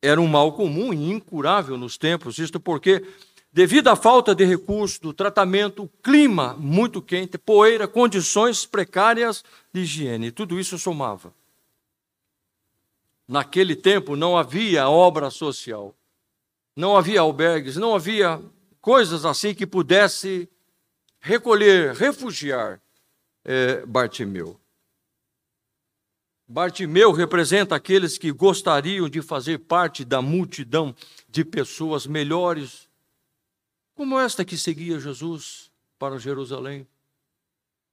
era 0.00 0.20
um 0.20 0.28
mal 0.28 0.52
comum 0.52 0.94
e 0.94 1.10
incurável 1.10 1.76
nos 1.76 1.98
tempos, 1.98 2.38
isto 2.38 2.60
porque, 2.60 3.04
devido 3.52 3.88
à 3.88 3.96
falta 3.96 4.36
de 4.36 4.44
recursos, 4.44 5.00
do 5.00 5.12
tratamento, 5.12 5.90
clima 6.00 6.54
muito 6.54 7.02
quente, 7.02 7.36
poeira, 7.36 7.88
condições 7.88 8.64
precárias 8.64 9.42
de 9.72 9.80
higiene, 9.80 10.30
tudo 10.30 10.60
isso 10.60 10.78
somava. 10.78 11.34
Naquele 13.26 13.74
tempo 13.74 14.14
não 14.14 14.38
havia 14.38 14.88
obra 14.88 15.28
social, 15.28 15.92
não 16.76 16.96
havia 16.96 17.20
albergues, 17.20 17.76
não 17.76 17.96
havia 17.96 18.40
coisas 18.84 19.24
assim 19.24 19.54
que 19.54 19.66
pudesse 19.66 20.46
recolher, 21.18 21.94
refugiar 21.94 22.82
é, 23.42 23.80
Bartimeu. 23.86 24.60
Bartimeu 26.46 27.10
representa 27.10 27.74
aqueles 27.74 28.18
que 28.18 28.30
gostariam 28.30 29.08
de 29.08 29.22
fazer 29.22 29.60
parte 29.60 30.04
da 30.04 30.20
multidão 30.20 30.94
de 31.26 31.46
pessoas 31.46 32.06
melhores, 32.06 32.86
como 33.94 34.20
esta 34.20 34.44
que 34.44 34.58
seguia 34.58 35.00
Jesus 35.00 35.72
para 35.98 36.18
Jerusalém. 36.18 36.86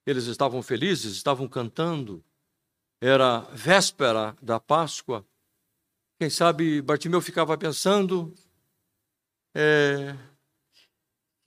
Eles 0.05 0.25
estavam 0.25 0.62
felizes, 0.62 1.13
estavam 1.13 1.48
cantando, 1.48 2.21
era 3.00 3.39
véspera 3.53 4.36
da 4.41 4.60
Páscoa. 4.60 5.25
Quem 6.19 6.29
sabe 6.29 6.81
Bartimeu 6.81 7.21
ficava 7.21 7.57
pensando, 7.57 8.33
é, 9.55 10.17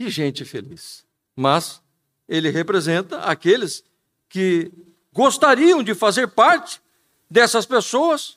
que 0.05 0.11
gente 0.11 0.45
feliz. 0.45 1.05
Mas 1.35 1.81
ele 2.29 2.51
representa 2.51 3.21
aqueles 3.21 3.83
que 4.29 4.71
gostariam 5.13 5.83
de 5.83 5.95
fazer 5.95 6.29
parte 6.29 6.81
dessas 7.31 7.65
pessoas, 7.65 8.37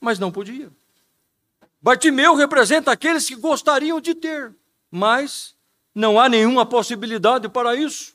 mas 0.00 0.18
não 0.18 0.32
podiam. 0.32 0.72
Bartimeu 1.80 2.34
representa 2.34 2.90
aqueles 2.90 3.28
que 3.28 3.36
gostariam 3.36 4.00
de 4.00 4.14
ter, 4.14 4.54
mas 4.90 5.54
não 5.94 6.18
há 6.18 6.28
nenhuma 6.28 6.64
possibilidade 6.64 7.48
para 7.50 7.76
isso. 7.76 8.14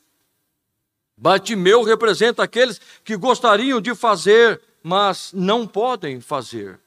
Bartimeu 1.15 1.83
representa 1.83 2.41
aqueles 2.41 2.81
que 3.03 3.15
gostariam 3.15 3.79
de 3.79 3.93
fazer, 3.93 4.59
mas 4.81 5.31
não 5.33 5.67
podem 5.67 6.19
fazer. 6.19 6.79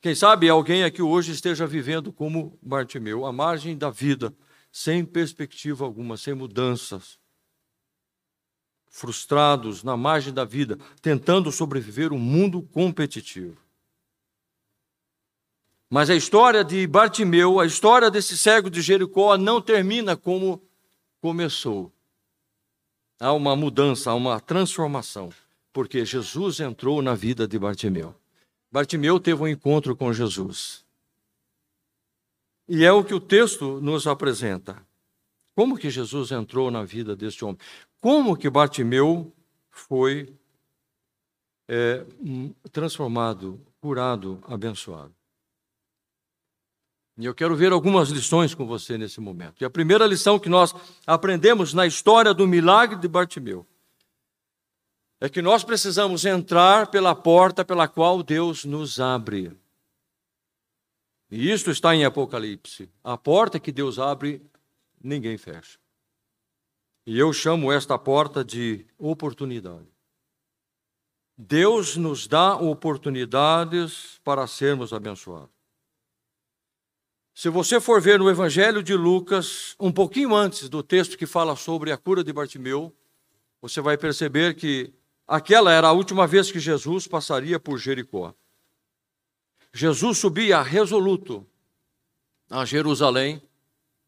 Quem 0.00 0.14
sabe 0.14 0.48
alguém 0.48 0.82
aqui 0.82 1.02
hoje 1.02 1.32
esteja 1.32 1.66
vivendo 1.66 2.10
como 2.10 2.58
Bartimeu, 2.62 3.26
à 3.26 3.32
margem 3.32 3.76
da 3.76 3.90
vida, 3.90 4.34
sem 4.72 5.04
perspectiva 5.04 5.84
alguma, 5.84 6.16
sem 6.16 6.32
mudanças, 6.32 7.18
frustrados 8.88 9.82
na 9.82 9.98
margem 9.98 10.32
da 10.32 10.44
vida, 10.44 10.78
tentando 11.02 11.52
sobreviver 11.52 12.14
um 12.14 12.18
mundo 12.18 12.62
competitivo. 12.62 13.58
Mas 15.90 16.08
a 16.08 16.14
história 16.14 16.64
de 16.64 16.86
Bartimeu, 16.86 17.60
a 17.60 17.66
história 17.66 18.10
desse 18.10 18.38
cego 18.38 18.70
de 18.70 18.80
Jericó, 18.80 19.36
não 19.36 19.60
termina 19.60 20.16
como 20.16 20.62
começou. 21.20 21.92
Há 23.18 23.32
uma 23.32 23.54
mudança, 23.54 24.12
há 24.12 24.14
uma 24.14 24.40
transformação, 24.40 25.30
porque 25.72 26.06
Jesus 26.06 26.58
entrou 26.58 27.02
na 27.02 27.14
vida 27.14 27.46
de 27.46 27.58
Bartimeu. 27.58 28.19
Bartimeu 28.72 29.18
teve 29.18 29.42
um 29.42 29.48
encontro 29.48 29.96
com 29.96 30.12
Jesus. 30.12 30.84
E 32.68 32.84
é 32.84 32.92
o 32.92 33.02
que 33.02 33.12
o 33.12 33.20
texto 33.20 33.80
nos 33.80 34.06
apresenta. 34.06 34.80
Como 35.56 35.76
que 35.76 35.90
Jesus 35.90 36.30
entrou 36.30 36.70
na 36.70 36.84
vida 36.84 37.16
deste 37.16 37.44
homem? 37.44 37.58
Como 38.00 38.36
que 38.36 38.48
Bartimeu 38.48 39.32
foi 39.70 40.32
é, 41.68 42.06
transformado, 42.70 43.60
curado, 43.80 44.40
abençoado? 44.46 45.12
E 47.18 47.26
eu 47.26 47.34
quero 47.34 47.56
ver 47.56 47.72
algumas 47.72 48.08
lições 48.08 48.54
com 48.54 48.66
você 48.66 48.96
nesse 48.96 49.20
momento. 49.20 49.60
E 49.60 49.64
a 49.64 49.70
primeira 49.70 50.06
lição 50.06 50.38
que 50.38 50.48
nós 50.48 50.72
aprendemos 51.06 51.74
na 51.74 51.86
história 51.86 52.32
do 52.32 52.46
milagre 52.46 52.98
de 52.98 53.08
Bartimeu 53.08 53.66
é 55.20 55.28
que 55.28 55.42
nós 55.42 55.62
precisamos 55.62 56.24
entrar 56.24 56.90
pela 56.90 57.14
porta 57.14 57.62
pela 57.64 57.86
qual 57.86 58.22
Deus 58.22 58.64
nos 58.64 58.98
abre. 58.98 59.54
E 61.30 61.50
isto 61.52 61.70
está 61.70 61.94
em 61.94 62.04
Apocalipse. 62.04 62.90
A 63.04 63.18
porta 63.18 63.60
que 63.60 63.70
Deus 63.70 63.98
abre, 63.98 64.42
ninguém 65.00 65.36
fecha. 65.36 65.78
E 67.06 67.18
eu 67.18 67.32
chamo 67.32 67.70
esta 67.70 67.98
porta 67.98 68.42
de 68.42 68.86
oportunidade. 68.98 69.86
Deus 71.36 71.96
nos 71.96 72.26
dá 72.26 72.56
oportunidades 72.56 74.20
para 74.24 74.46
sermos 74.46 74.92
abençoados. 74.92 75.50
Se 77.34 77.48
você 77.48 77.80
for 77.80 78.00
ver 78.00 78.18
no 78.18 78.28
Evangelho 78.28 78.82
de 78.82 78.94
Lucas, 78.94 79.74
um 79.80 79.92
pouquinho 79.92 80.34
antes 80.34 80.68
do 80.68 80.82
texto 80.82 81.16
que 81.16 81.26
fala 81.26 81.56
sobre 81.56 81.92
a 81.92 81.96
cura 81.96 82.22
de 82.22 82.32
Bartimeu, 82.32 82.94
você 83.62 83.80
vai 83.80 83.96
perceber 83.96 84.54
que 84.54 84.92
aquela 85.30 85.72
era 85.72 85.86
a 85.86 85.92
última 85.92 86.26
vez 86.26 86.50
que 86.50 86.58
Jesus 86.58 87.06
passaria 87.06 87.60
por 87.60 87.78
Jericó. 87.78 88.34
Jesus 89.72 90.18
subia 90.18 90.60
resoluto 90.60 91.46
a 92.50 92.64
Jerusalém. 92.64 93.40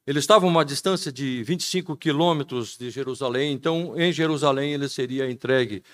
Ele 0.05 0.19
estava 0.19 0.45
a 0.45 0.49
uma 0.49 0.65
distância 0.65 1.13
de 1.13 1.45
25 1.45 1.97
quilômetros 1.97 2.77
de 2.77 2.91
Jerusalém, 2.91 3.53
então 3.53 3.97
em 3.97 4.13
Jerusalém 4.13 4.73
ele 4.73 4.89
seria 4.89 5.31
entregue 5.31 5.85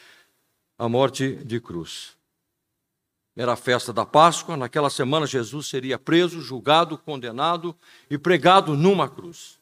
à 0.78 0.88
morte 0.88 1.36
de 1.44 1.60
cruz. 1.60 2.16
Era 3.36 3.52
a 3.52 3.56
festa 3.56 3.92
da 3.92 4.06
Páscoa. 4.06 4.56
Naquela 4.56 4.88
semana, 4.88 5.26
Jesus 5.26 5.68
seria 5.68 5.98
preso, 5.98 6.40
julgado, 6.40 6.96
condenado 6.96 7.76
e 8.10 8.16
pregado 8.16 8.74
numa 8.74 9.08
cruz. 9.08 9.60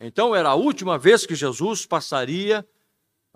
Então, 0.00 0.34
era 0.34 0.48
a 0.48 0.54
última 0.54 0.98
vez 0.98 1.26
que 1.26 1.34
Jesus 1.34 1.84
passaria 1.84 2.66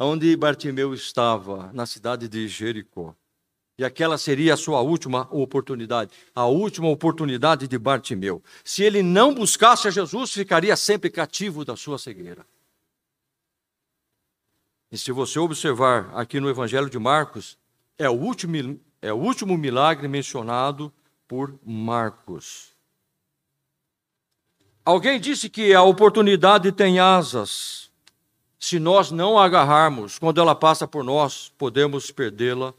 onde 0.05 0.37
Bartimeu 0.37 0.95
estava, 0.95 1.71
na 1.73 1.87
cidade 1.87 2.29
de 2.29 2.49
Jericó. 2.49 3.15
E 3.79 3.85
aquela 3.85 4.19
seria 4.19 4.55
a 4.55 4.57
sua 4.57 4.81
última 4.81 5.27
oportunidade, 5.31 6.13
a 6.35 6.47
última 6.47 6.89
oportunidade 6.89 7.67
de 7.67 7.79
Bartimeu. 7.79 8.43
Se 8.63 8.83
ele 8.83 9.03
não 9.03 9.35
buscasse 9.35 9.89
a 9.89 9.91
Jesus, 9.91 10.33
ficaria 10.33 10.77
sempre 10.77 11.11
cativo 11.11 11.65
da 11.65 11.75
sua 11.75 11.99
cegueira. 11.99 12.47
E 14.91 14.99
se 14.99 15.11
você 15.11 15.39
observar 15.39 16.11
aqui 16.15 16.39
no 16.39 16.51
Evangelho 16.51 16.91
de 16.91 16.99
Marcos, 16.99 17.57
é 17.99 18.09
o 18.09 18.13
último 18.13 18.79
é 19.01 19.13
o 19.13 19.17
último 19.17 19.59
milagre 19.59 20.07
mencionado 20.07 20.93
por 21.27 21.59
Marcos. 21.65 22.73
Alguém 24.85 25.21
disse 25.21 25.49
que 25.49 25.75
a 25.75 25.83
oportunidade 25.83 26.71
tem 26.73 27.01
asas. 27.01 27.91
Se 28.63 28.79
nós 28.79 29.11
não 29.11 29.37
a 29.37 29.45
agarrarmos, 29.45 30.21
quando 30.21 30.41
ela 30.41 30.55
passa 30.55 30.87
por 30.87 31.03
nós, 31.03 31.53
podemos 31.59 32.13
perdê-la 32.13 32.73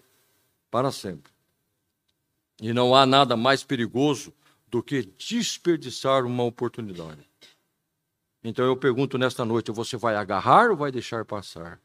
para 0.71 0.93
sempre. 0.93 1.29
E 2.61 2.71
não 2.71 2.95
há 2.95 3.05
nada 3.05 3.35
mais 3.35 3.65
perigoso 3.65 4.33
do 4.65 4.81
que 4.81 5.03
desperdiçar 5.17 6.25
uma 6.25 6.45
oportunidade. 6.45 7.29
Então 8.41 8.63
eu 8.63 8.77
pergunto 8.77 9.17
nesta 9.17 9.43
noite: 9.43 9.73
você 9.73 9.97
vai 9.97 10.15
agarrar 10.15 10.69
ou 10.69 10.77
vai 10.77 10.89
deixar 10.89 11.25
passar? 11.25 11.77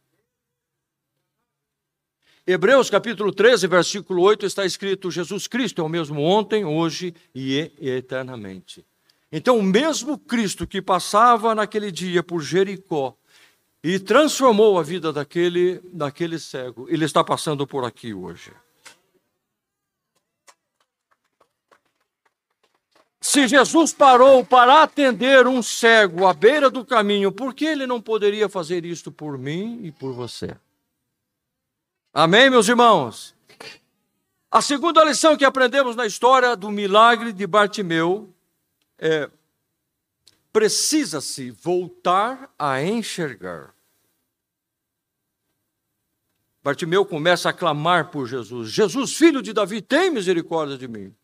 Hebreus 2.47 2.89
capítulo 2.89 3.33
13, 3.33 3.67
versículo 3.67 4.23
8 4.23 4.47
está 4.47 4.65
escrito: 4.65 5.11
Jesus 5.11 5.49
Cristo 5.49 5.81
é 5.81 5.85
o 5.85 5.89
mesmo 5.89 6.23
ontem, 6.23 6.65
hoje 6.65 7.13
e 7.35 7.73
eternamente. 7.81 8.87
Então, 9.31 9.59
o 9.59 9.63
mesmo 9.63 10.17
Cristo 10.17 10.69
que 10.69 10.81
passava 10.81 11.53
naquele 11.53 11.91
dia 11.91 12.23
por 12.23 12.41
Jericó 12.41 13.19
e 13.83 13.99
transformou 13.99 14.79
a 14.79 14.83
vida 14.83 15.13
daquele, 15.13 15.81
daquele 15.93 16.39
cego, 16.39 16.87
ele 16.89 17.05
está 17.05 17.23
passando 17.23 17.67
por 17.67 17.85
aqui 17.85 18.13
hoje. 18.13 18.53
Se 23.21 23.47
Jesus 23.47 23.93
parou 23.93 24.45
para 24.45 24.83
atender 24.83 25.47
um 25.47 25.63
cego 25.63 26.27
à 26.27 26.33
beira 26.33 26.71
do 26.71 26.85
caminho, 26.85 27.31
por 27.31 27.55
que 27.55 27.67
ele 27.67 27.87
não 27.87 28.01
poderia 28.01 28.49
fazer 28.49 28.85
isto 28.85 29.13
por 29.13 29.37
mim 29.37 29.81
e 29.83 29.93
por 29.93 30.13
você? 30.13 30.57
Amém, 32.13 32.49
meus 32.49 32.69
irmãos? 32.69 33.35
A 34.51 34.63
segunda 34.63 35.05
lição 35.05 35.37
que 35.37 35.45
aprendemos 35.45 35.95
na 35.95 36.07
história 36.07 36.57
do 36.57 36.71
milagre 36.71 37.33
de 37.33 37.47
Bartimeu 37.47 38.33
é: 38.99 39.29
precisa-se 40.53 41.51
voltar 41.51 42.53
a 42.59 42.83
enxergar. 42.83 43.75
Bartimeu 46.63 47.05
começa 47.05 47.49
a 47.49 47.53
clamar 47.53 48.11
por 48.11 48.27
Jesus: 48.27 48.71
Jesus, 48.71 49.15
filho 49.17 49.41
de 49.41 49.53
Davi, 49.53 49.81
tem 49.81 50.11
misericórdia 50.11 50.77
de 50.77 50.89
mim. 50.89 51.15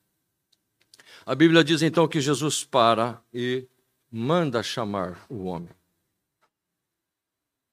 A 1.26 1.34
Bíblia 1.34 1.64
diz 1.64 1.82
então 1.82 2.06
que 2.06 2.20
Jesus 2.20 2.64
para 2.64 3.22
e 3.32 3.66
manda 4.10 4.62
chamar 4.62 5.24
o 5.28 5.44
homem. 5.44 5.70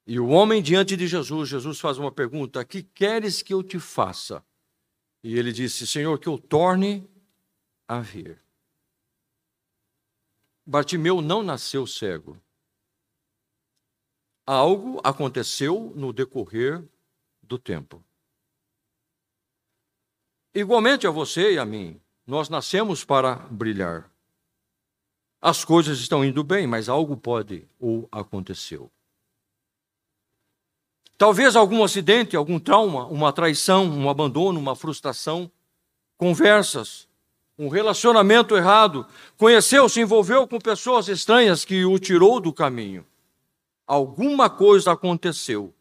E 0.07 0.19
o 0.19 0.27
homem 0.27 0.61
diante 0.61 0.97
de 0.97 1.07
Jesus, 1.07 1.49
Jesus 1.49 1.79
faz 1.79 1.97
uma 1.97 2.11
pergunta: 2.11 2.65
Que 2.65 2.81
queres 2.81 3.41
que 3.41 3.53
eu 3.53 3.61
te 3.61 3.79
faça? 3.79 4.43
E 5.23 5.37
ele 5.37 5.51
disse: 5.51 5.85
Senhor, 5.85 6.17
que 6.19 6.27
eu 6.27 6.37
torne 6.37 7.07
a 7.87 7.99
ver. 7.99 8.39
Bartimeu 10.65 11.21
não 11.21 11.41
nasceu 11.41 11.87
cego. 11.87 12.39
Algo 14.45 15.01
aconteceu 15.03 15.91
no 15.95 16.13
decorrer 16.13 16.83
do 17.41 17.57
tempo. 17.57 18.03
Igualmente 20.53 21.07
a 21.07 21.11
você 21.11 21.53
e 21.53 21.59
a 21.59 21.65
mim, 21.65 21.99
nós 22.27 22.49
nascemos 22.49 23.03
para 23.03 23.35
brilhar. 23.35 24.11
As 25.41 25.65
coisas 25.65 25.99
estão 25.99 26.23
indo 26.23 26.43
bem, 26.43 26.67
mas 26.67 26.87
algo 26.89 27.17
pode 27.17 27.67
ou 27.79 28.07
aconteceu. 28.11 28.91
Talvez 31.17 31.55
algum 31.55 31.83
acidente, 31.83 32.35
algum 32.35 32.59
trauma, 32.59 33.05
uma 33.05 33.31
traição, 33.31 33.85
um 33.85 34.09
abandono, 34.09 34.59
uma 34.59 34.75
frustração, 34.75 35.51
conversas, 36.17 37.07
um 37.57 37.67
relacionamento 37.67 38.55
errado, 38.55 39.05
conheceu, 39.37 39.87
se 39.87 40.01
envolveu 40.01 40.47
com 40.47 40.59
pessoas 40.59 41.07
estranhas 41.07 41.63
que 41.63 41.85
o 41.85 41.99
tirou 41.99 42.39
do 42.39 42.51
caminho. 42.51 43.05
Alguma 43.85 44.49
coisa 44.49 44.93
aconteceu 44.93 45.73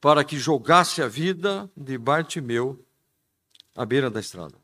para 0.00 0.24
que 0.24 0.38
jogasse 0.38 1.02
a 1.02 1.08
vida 1.08 1.70
de 1.76 1.98
Bartimeu 1.98 2.82
à 3.76 3.84
beira 3.84 4.10
da 4.10 4.20
estrada. 4.20 4.54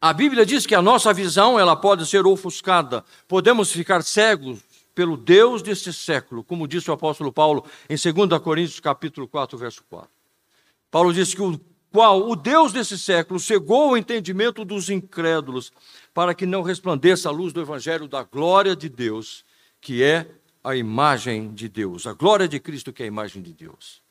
A 0.00 0.12
Bíblia 0.12 0.44
diz 0.44 0.66
que 0.66 0.74
a 0.74 0.82
nossa 0.82 1.12
visão 1.14 1.58
ela 1.58 1.74
pode 1.74 2.06
ser 2.06 2.26
ofuscada, 2.26 3.04
podemos 3.26 3.72
ficar 3.72 4.02
cegos 4.02 4.60
pelo 4.94 5.16
Deus 5.16 5.62
deste 5.62 5.92
século, 5.92 6.44
como 6.44 6.68
disse 6.68 6.90
o 6.90 6.94
apóstolo 6.94 7.32
Paulo 7.32 7.64
em 7.88 7.96
2 7.96 8.40
Coríntios 8.40 8.80
capítulo 8.80 9.26
4, 9.26 9.56
verso 9.56 9.82
4. 9.88 10.08
Paulo 10.90 11.12
disse 11.12 11.34
que 11.34 11.42
o 11.42 11.58
qual 11.94 12.28
o 12.28 12.34
Deus 12.34 12.72
desse 12.72 12.98
século 12.98 13.38
cegou 13.38 13.92
o 13.92 13.96
entendimento 13.96 14.64
dos 14.64 14.90
incrédulos, 14.90 15.72
para 16.12 16.34
que 16.34 16.44
não 16.44 16.60
resplandeça 16.60 17.28
a 17.28 17.32
luz 17.32 17.52
do 17.52 17.60
evangelho 17.60 18.08
da 18.08 18.24
glória 18.24 18.74
de 18.74 18.88
Deus, 18.88 19.44
que 19.80 20.02
é 20.02 20.28
a 20.64 20.74
imagem 20.74 21.54
de 21.54 21.68
Deus, 21.68 22.04
a 22.04 22.12
glória 22.12 22.48
de 22.48 22.58
Cristo 22.58 22.92
que 22.92 23.04
é 23.04 23.04
a 23.04 23.06
imagem 23.06 23.40
de 23.40 23.52
Deus. 23.52 24.02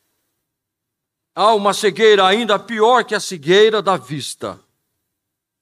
Há 1.35 1.53
uma 1.53 1.73
cegueira 1.73 2.25
ainda 2.25 2.57
pior 2.57 3.03
que 3.03 3.13
a 3.13 3.19
cegueira 3.19 3.81
da 3.81 3.97
vista. 3.97 4.57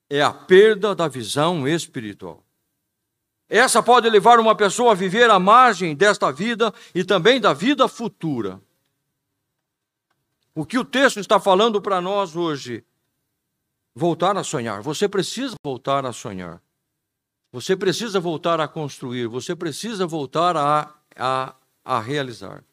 É 0.08 0.22
a 0.22 0.32
perda 0.32 0.94
da 0.94 1.08
visão 1.08 1.68
espiritual. 1.68 2.44
Essa 3.50 3.82
pode 3.82 4.08
levar 4.08 4.40
uma 4.40 4.54
pessoa 4.54 4.92
a 4.92 4.96
viver 4.96 5.28
à 5.32 5.40
margem 5.40 5.96
desta 5.96 6.32
vida 6.32 6.72
e 6.94 7.04
também 7.04 7.42
da 7.42 7.52
vida 7.52 7.88
futura. 7.88 8.62
O 10.54 10.66
que 10.66 10.78
o 10.78 10.86
texto 10.86 11.20
está 11.20 11.40
falando 11.40 11.82
para 11.82 12.02
nós 12.02 12.36
hoje? 12.36 12.84
Voltar 13.96 14.38
a 14.38 14.44
sonhar. 14.44 14.82
Você 14.82 15.08
precisa 15.08 15.56
voltar 15.64 16.06
a 16.06 16.12
sonhar. 16.12 16.62
Você 17.52 17.76
precisa 17.76 18.20
voltar 18.20 18.60
a 18.60 18.68
construir. 18.68 19.28
Você 19.28 19.56
precisa 19.56 20.06
voltar 20.06 20.58
a, 20.58 20.94
a, 21.16 21.56
a 21.84 22.00
realizar. 22.00 22.64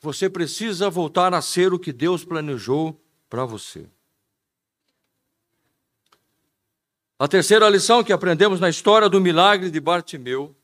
Você 0.00 0.28
precisa 0.30 0.88
voltar 0.88 1.34
a 1.34 1.42
ser 1.42 1.72
o 1.72 1.78
que 1.78 1.92
Deus 1.92 2.24
planejou 2.24 2.98
para 3.28 3.44
você. 3.44 3.86
A 7.18 7.26
terceira 7.26 7.68
lição 7.68 8.04
que 8.04 8.12
aprendemos 8.12 8.60
na 8.60 8.68
história 8.68 9.08
do 9.08 9.20
milagre 9.20 9.70
de 9.70 9.80
Bartimeu, 9.80 10.54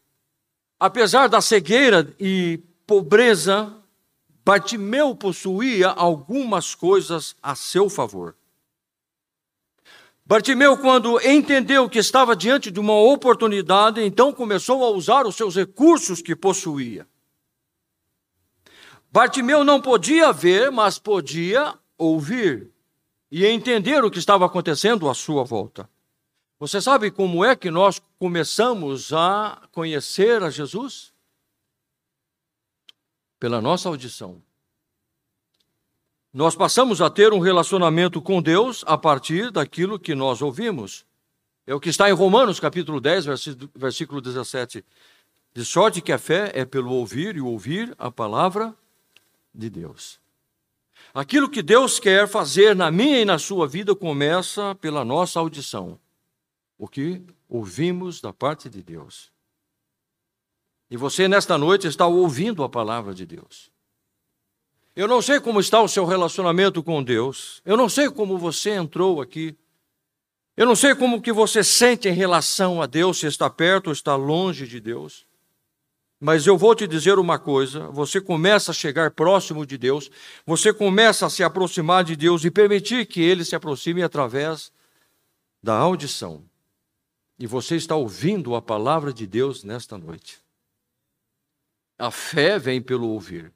apesar 0.78 1.28
da 1.28 1.40
cegueira 1.40 2.14
e 2.20 2.60
pobreza, 2.86 3.74
Bartimeu 4.44 5.14
possuía 5.14 5.88
algumas 5.88 6.74
coisas 6.74 7.36
a 7.40 7.54
seu 7.54 7.88
favor. 7.88 8.34
Bartimeu, 10.24 10.76
quando 10.78 11.20
entendeu 11.20 11.88
que 11.88 11.98
estava 11.98 12.34
diante 12.34 12.70
de 12.70 12.80
uma 12.80 12.94
oportunidade, 12.94 14.00
então 14.02 14.32
começou 14.32 14.84
a 14.84 14.90
usar 14.90 15.26
os 15.26 15.36
seus 15.36 15.54
recursos 15.56 16.22
que 16.22 16.34
possuía. 16.34 17.06
Bartimeu 19.10 19.62
não 19.62 19.80
podia 19.80 20.32
ver, 20.32 20.70
mas 20.70 20.98
podia 20.98 21.74
ouvir 21.98 22.70
e 23.30 23.44
entender 23.46 24.04
o 24.04 24.10
que 24.10 24.18
estava 24.18 24.46
acontecendo 24.46 25.08
à 25.08 25.14
sua 25.14 25.44
volta. 25.44 25.88
Você 26.58 26.80
sabe 26.80 27.10
como 27.10 27.44
é 27.44 27.54
que 27.54 27.70
nós 27.70 28.00
começamos 28.18 29.12
a 29.12 29.60
conhecer 29.72 30.42
a 30.42 30.50
Jesus? 30.50 31.11
Pela 33.42 33.60
nossa 33.60 33.88
audição. 33.88 34.40
Nós 36.32 36.54
passamos 36.54 37.02
a 37.02 37.10
ter 37.10 37.32
um 37.32 37.40
relacionamento 37.40 38.22
com 38.22 38.40
Deus 38.40 38.84
a 38.86 38.96
partir 38.96 39.50
daquilo 39.50 39.98
que 39.98 40.14
nós 40.14 40.40
ouvimos. 40.40 41.04
É 41.66 41.74
o 41.74 41.80
que 41.80 41.88
está 41.88 42.08
em 42.08 42.12
Romanos, 42.12 42.60
capítulo 42.60 43.00
10, 43.00 43.26
versículo 43.74 44.20
17. 44.20 44.84
De 45.52 45.64
sorte 45.64 46.00
que 46.00 46.12
a 46.12 46.18
fé 46.18 46.52
é 46.54 46.64
pelo 46.64 46.92
ouvir 46.92 47.34
e 47.34 47.40
ouvir 47.40 47.92
a 47.98 48.12
palavra 48.12 48.72
de 49.52 49.68
Deus. 49.68 50.20
Aquilo 51.12 51.50
que 51.50 51.64
Deus 51.64 51.98
quer 51.98 52.28
fazer 52.28 52.76
na 52.76 52.92
minha 52.92 53.22
e 53.22 53.24
na 53.24 53.40
sua 53.40 53.66
vida 53.66 53.92
começa 53.92 54.72
pela 54.76 55.04
nossa 55.04 55.40
audição 55.40 55.98
o 56.78 56.86
que 56.86 57.20
ouvimos 57.48 58.20
da 58.20 58.32
parte 58.32 58.70
de 58.70 58.84
Deus. 58.84 59.32
E 60.92 60.96
você, 60.98 61.26
nesta 61.26 61.56
noite, 61.56 61.86
está 61.86 62.06
ouvindo 62.06 62.62
a 62.62 62.68
palavra 62.68 63.14
de 63.14 63.24
Deus. 63.24 63.70
Eu 64.94 65.08
não 65.08 65.22
sei 65.22 65.40
como 65.40 65.58
está 65.58 65.80
o 65.80 65.88
seu 65.88 66.04
relacionamento 66.04 66.82
com 66.82 67.02
Deus. 67.02 67.62
Eu 67.64 67.78
não 67.78 67.88
sei 67.88 68.10
como 68.10 68.36
você 68.36 68.72
entrou 68.72 69.22
aqui. 69.22 69.56
Eu 70.54 70.66
não 70.66 70.76
sei 70.76 70.94
como 70.94 71.22
que 71.22 71.32
você 71.32 71.64
sente 71.64 72.10
em 72.10 72.12
relação 72.12 72.82
a 72.82 72.84
Deus, 72.84 73.18
se 73.18 73.26
está 73.26 73.48
perto 73.48 73.86
ou 73.86 73.92
está 73.94 74.14
longe 74.16 74.68
de 74.68 74.78
Deus. 74.80 75.24
Mas 76.20 76.46
eu 76.46 76.58
vou 76.58 76.74
te 76.74 76.86
dizer 76.86 77.18
uma 77.18 77.38
coisa: 77.38 77.88
você 77.88 78.20
começa 78.20 78.70
a 78.70 78.74
chegar 78.74 79.12
próximo 79.12 79.64
de 79.64 79.78
Deus, 79.78 80.10
você 80.44 80.74
começa 80.74 81.24
a 81.24 81.30
se 81.30 81.42
aproximar 81.42 82.04
de 82.04 82.14
Deus 82.14 82.44
e 82.44 82.50
permitir 82.50 83.06
que 83.06 83.22
Ele 83.22 83.46
se 83.46 83.56
aproxime 83.56 84.02
através 84.02 84.70
da 85.62 85.74
audição 85.74 86.44
e 87.38 87.46
você 87.46 87.76
está 87.76 87.96
ouvindo 87.96 88.54
a 88.54 88.60
palavra 88.60 89.10
de 89.10 89.26
Deus 89.26 89.64
nesta 89.64 89.96
noite. 89.96 90.42
A 92.02 92.10
fé 92.10 92.58
vem 92.58 92.82
pelo 92.82 93.10
ouvir. 93.10 93.52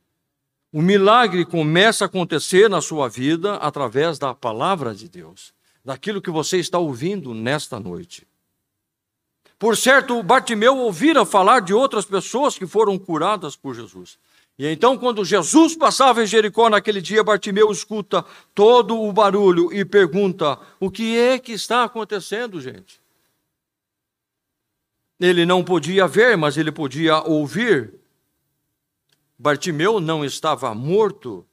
O 0.73 0.81
milagre 0.81 1.45
começa 1.45 2.05
a 2.05 2.07
acontecer 2.07 2.71
na 2.71 2.81
sua 2.81 3.09
vida 3.09 3.57
através 3.57 4.21
da 4.21 4.33
palavra 4.33 4.95
de 4.95 5.09
Deus, 5.09 5.53
daquilo 5.85 6.23
que 6.23 6.31
você 6.31 6.57
está 6.57 6.79
ouvindo 6.79 7.35
nesta 7.35 7.81
noite. 7.81 8.25
Por 9.59 9.77
certo, 9.77 10.23
Bartimeu 10.23 10.77
ouvira 10.77 11.27
falar 11.27 11.59
de 11.59 11.75
outras 11.75 12.05
pessoas 12.05 12.57
que 12.57 12.69
foram 12.69 12.97
curadas 12.97 13.57
por 13.57 13.75
Jesus. 13.75 14.17
E 14.57 14.65
então, 14.69 14.97
quando 14.97 15.25
Jesus 15.25 15.77
passava 15.77 16.23
em 16.23 16.27
Jericó 16.29 16.71
naquele 16.71 17.03
dia, 17.03 17.25
Bartimeu 17.25 17.73
escuta 17.73 18.25
todo 18.55 18.97
o 18.97 19.13
barulho 19.13 19.73
e 19.73 19.85
pergunta: 19.85 20.57
o 20.79 20.89
que 20.89 21.19
é 21.19 21.37
que 21.37 21.51
está 21.51 21.83
acontecendo, 21.83 22.61
gente? 22.61 23.01
Ele 25.19 25.45
não 25.45 25.65
podia 25.65 26.07
ver, 26.07 26.37
mas 26.37 26.57
ele 26.57 26.71
podia 26.71 27.21
ouvir. 27.25 28.06
Bartimeu 29.39 30.01
não 30.01 30.25
estava 30.25 30.75
morto. 30.75 31.47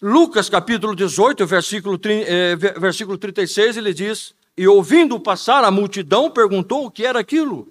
Lucas 0.00 0.48
capítulo 0.48 0.94
18, 0.94 1.46
versículo, 1.46 2.00
eh, 2.04 2.56
versículo 2.56 3.18
36, 3.18 3.76
ele 3.76 3.92
diz: 3.92 4.34
E 4.56 4.66
ouvindo 4.66 5.18
passar 5.18 5.64
a 5.64 5.70
multidão, 5.70 6.30
perguntou 6.30 6.86
o 6.86 6.90
que 6.90 7.04
era 7.04 7.20
aquilo. 7.20 7.68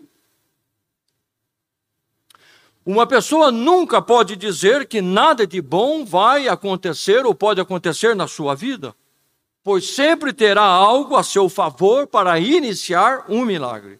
Uma 2.86 3.06
pessoa 3.06 3.52
nunca 3.52 4.02
pode 4.02 4.36
dizer 4.36 4.88
que 4.88 5.02
nada 5.02 5.46
de 5.46 5.62
bom 5.62 6.06
vai 6.06 6.48
acontecer 6.48 7.26
ou 7.26 7.36
pode 7.36 7.60
acontecer 7.60 8.16
na 8.16 8.28
sua 8.28 8.56
vida 8.56 8.96
pois 9.68 9.86
sempre 9.86 10.32
terá 10.32 10.64
algo 10.64 11.18
a 11.18 11.22
seu 11.22 11.50
favor 11.50 12.08
para 12.08 12.40
iniciar 12.40 13.26
um 13.28 13.44
milagre. 13.44 14.00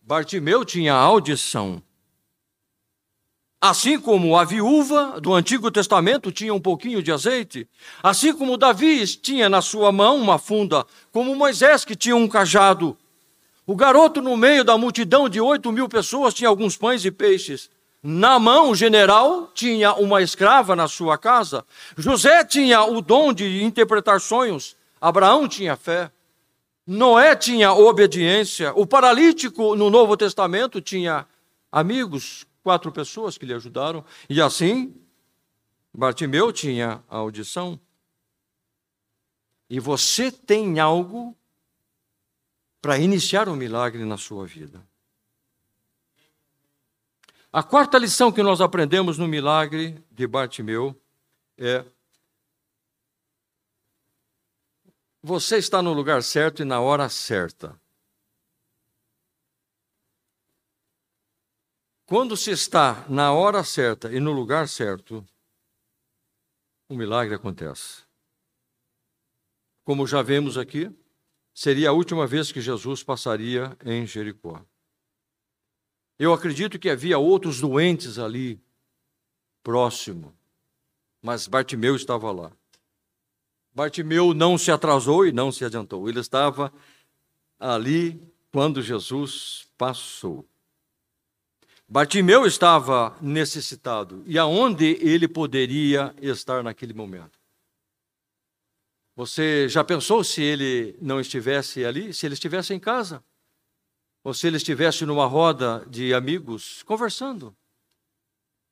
Bartimeu 0.00 0.64
tinha 0.64 0.94
audição. 0.94 1.80
Assim 3.64 3.96
como 3.96 4.36
a 4.36 4.44
viúva 4.44 5.20
do 5.20 5.32
Antigo 5.32 5.70
Testamento 5.70 6.32
tinha 6.32 6.52
um 6.52 6.60
pouquinho 6.60 7.00
de 7.00 7.12
azeite, 7.12 7.68
assim 8.02 8.34
como 8.34 8.56
Davi 8.56 9.06
tinha 9.06 9.48
na 9.48 9.62
sua 9.62 9.92
mão 9.92 10.16
uma 10.16 10.36
funda, 10.36 10.84
como 11.12 11.36
Moisés 11.36 11.84
que 11.84 11.94
tinha 11.94 12.16
um 12.16 12.26
cajado, 12.26 12.98
o 13.64 13.76
garoto 13.76 14.20
no 14.20 14.36
meio 14.36 14.64
da 14.64 14.76
multidão 14.76 15.28
de 15.28 15.40
oito 15.40 15.70
mil 15.70 15.88
pessoas 15.88 16.34
tinha 16.34 16.48
alguns 16.48 16.76
pães 16.76 17.04
e 17.04 17.12
peixes. 17.12 17.70
Na 18.02 18.36
mão, 18.36 18.70
o 18.70 18.74
general 18.74 19.48
tinha 19.54 19.94
uma 19.94 20.20
escrava 20.20 20.74
na 20.74 20.88
sua 20.88 21.16
casa. 21.16 21.64
José 21.96 22.44
tinha 22.44 22.82
o 22.82 23.00
dom 23.00 23.32
de 23.32 23.62
interpretar 23.62 24.20
sonhos. 24.20 24.74
Abraão 25.00 25.46
tinha 25.46 25.76
fé. 25.76 26.10
Noé 26.84 27.36
tinha 27.36 27.72
obediência. 27.72 28.72
O 28.74 28.84
paralítico 28.84 29.76
no 29.76 29.88
Novo 29.88 30.16
Testamento 30.16 30.80
tinha 30.80 31.24
amigos, 31.70 32.44
quatro 32.62 32.92
pessoas 32.92 33.36
que 33.36 33.44
lhe 33.46 33.54
ajudaram. 33.54 34.04
E 34.28 34.40
assim, 34.40 34.94
Bartimeu 35.92 36.52
tinha 36.52 37.02
a 37.08 37.16
audição. 37.16 37.78
E 39.68 39.80
você 39.80 40.30
tem 40.30 40.78
algo 40.80 41.36
para 42.80 42.98
iniciar 42.98 43.48
um 43.48 43.56
milagre 43.56 44.04
na 44.04 44.16
sua 44.16 44.46
vida. 44.46 44.86
A 47.52 47.62
quarta 47.62 47.98
lição 47.98 48.32
que 48.32 48.42
nós 48.42 48.60
aprendemos 48.60 49.18
no 49.18 49.28
milagre 49.28 50.02
de 50.10 50.26
Bartimeu 50.26 50.98
é 51.58 51.84
Você 55.24 55.58
está 55.58 55.80
no 55.80 55.92
lugar 55.92 56.20
certo 56.22 56.62
e 56.62 56.64
na 56.64 56.80
hora 56.80 57.08
certa. 57.08 57.80
Quando 62.12 62.36
se 62.36 62.50
está 62.50 63.08
na 63.08 63.32
hora 63.32 63.64
certa 63.64 64.12
e 64.12 64.20
no 64.20 64.32
lugar 64.32 64.68
certo, 64.68 65.26
o 66.86 66.94
milagre 66.94 67.34
acontece. 67.34 68.02
Como 69.82 70.06
já 70.06 70.20
vemos 70.20 70.58
aqui, 70.58 70.94
seria 71.54 71.88
a 71.88 71.92
última 71.94 72.26
vez 72.26 72.52
que 72.52 72.60
Jesus 72.60 73.02
passaria 73.02 73.74
em 73.82 74.06
Jericó. 74.06 74.62
Eu 76.18 76.34
acredito 76.34 76.78
que 76.78 76.90
havia 76.90 77.16
outros 77.16 77.62
doentes 77.62 78.18
ali 78.18 78.60
próximo, 79.62 80.36
mas 81.22 81.46
Bartimeu 81.46 81.96
estava 81.96 82.30
lá. 82.30 82.52
Bartimeu 83.72 84.34
não 84.34 84.58
se 84.58 84.70
atrasou 84.70 85.26
e 85.26 85.32
não 85.32 85.50
se 85.50 85.64
adiantou. 85.64 86.06
Ele 86.10 86.20
estava 86.20 86.70
ali 87.58 88.20
quando 88.50 88.82
Jesus 88.82 89.66
passou. 89.78 90.46
Bartimeu 91.92 92.46
estava 92.46 93.14
necessitado. 93.20 94.22
E 94.24 94.38
aonde 94.38 94.96
ele 95.02 95.28
poderia 95.28 96.14
estar 96.22 96.62
naquele 96.62 96.94
momento? 96.94 97.38
Você 99.14 99.68
já 99.68 99.84
pensou 99.84 100.24
se 100.24 100.40
ele 100.40 100.96
não 101.02 101.20
estivesse 101.20 101.84
ali? 101.84 102.14
Se 102.14 102.24
ele 102.24 102.32
estivesse 102.32 102.72
em 102.72 102.80
casa? 102.80 103.22
Ou 104.24 104.32
se 104.32 104.46
ele 104.46 104.56
estivesse 104.56 105.04
numa 105.04 105.26
roda 105.26 105.84
de 105.86 106.14
amigos 106.14 106.82
conversando? 106.84 107.54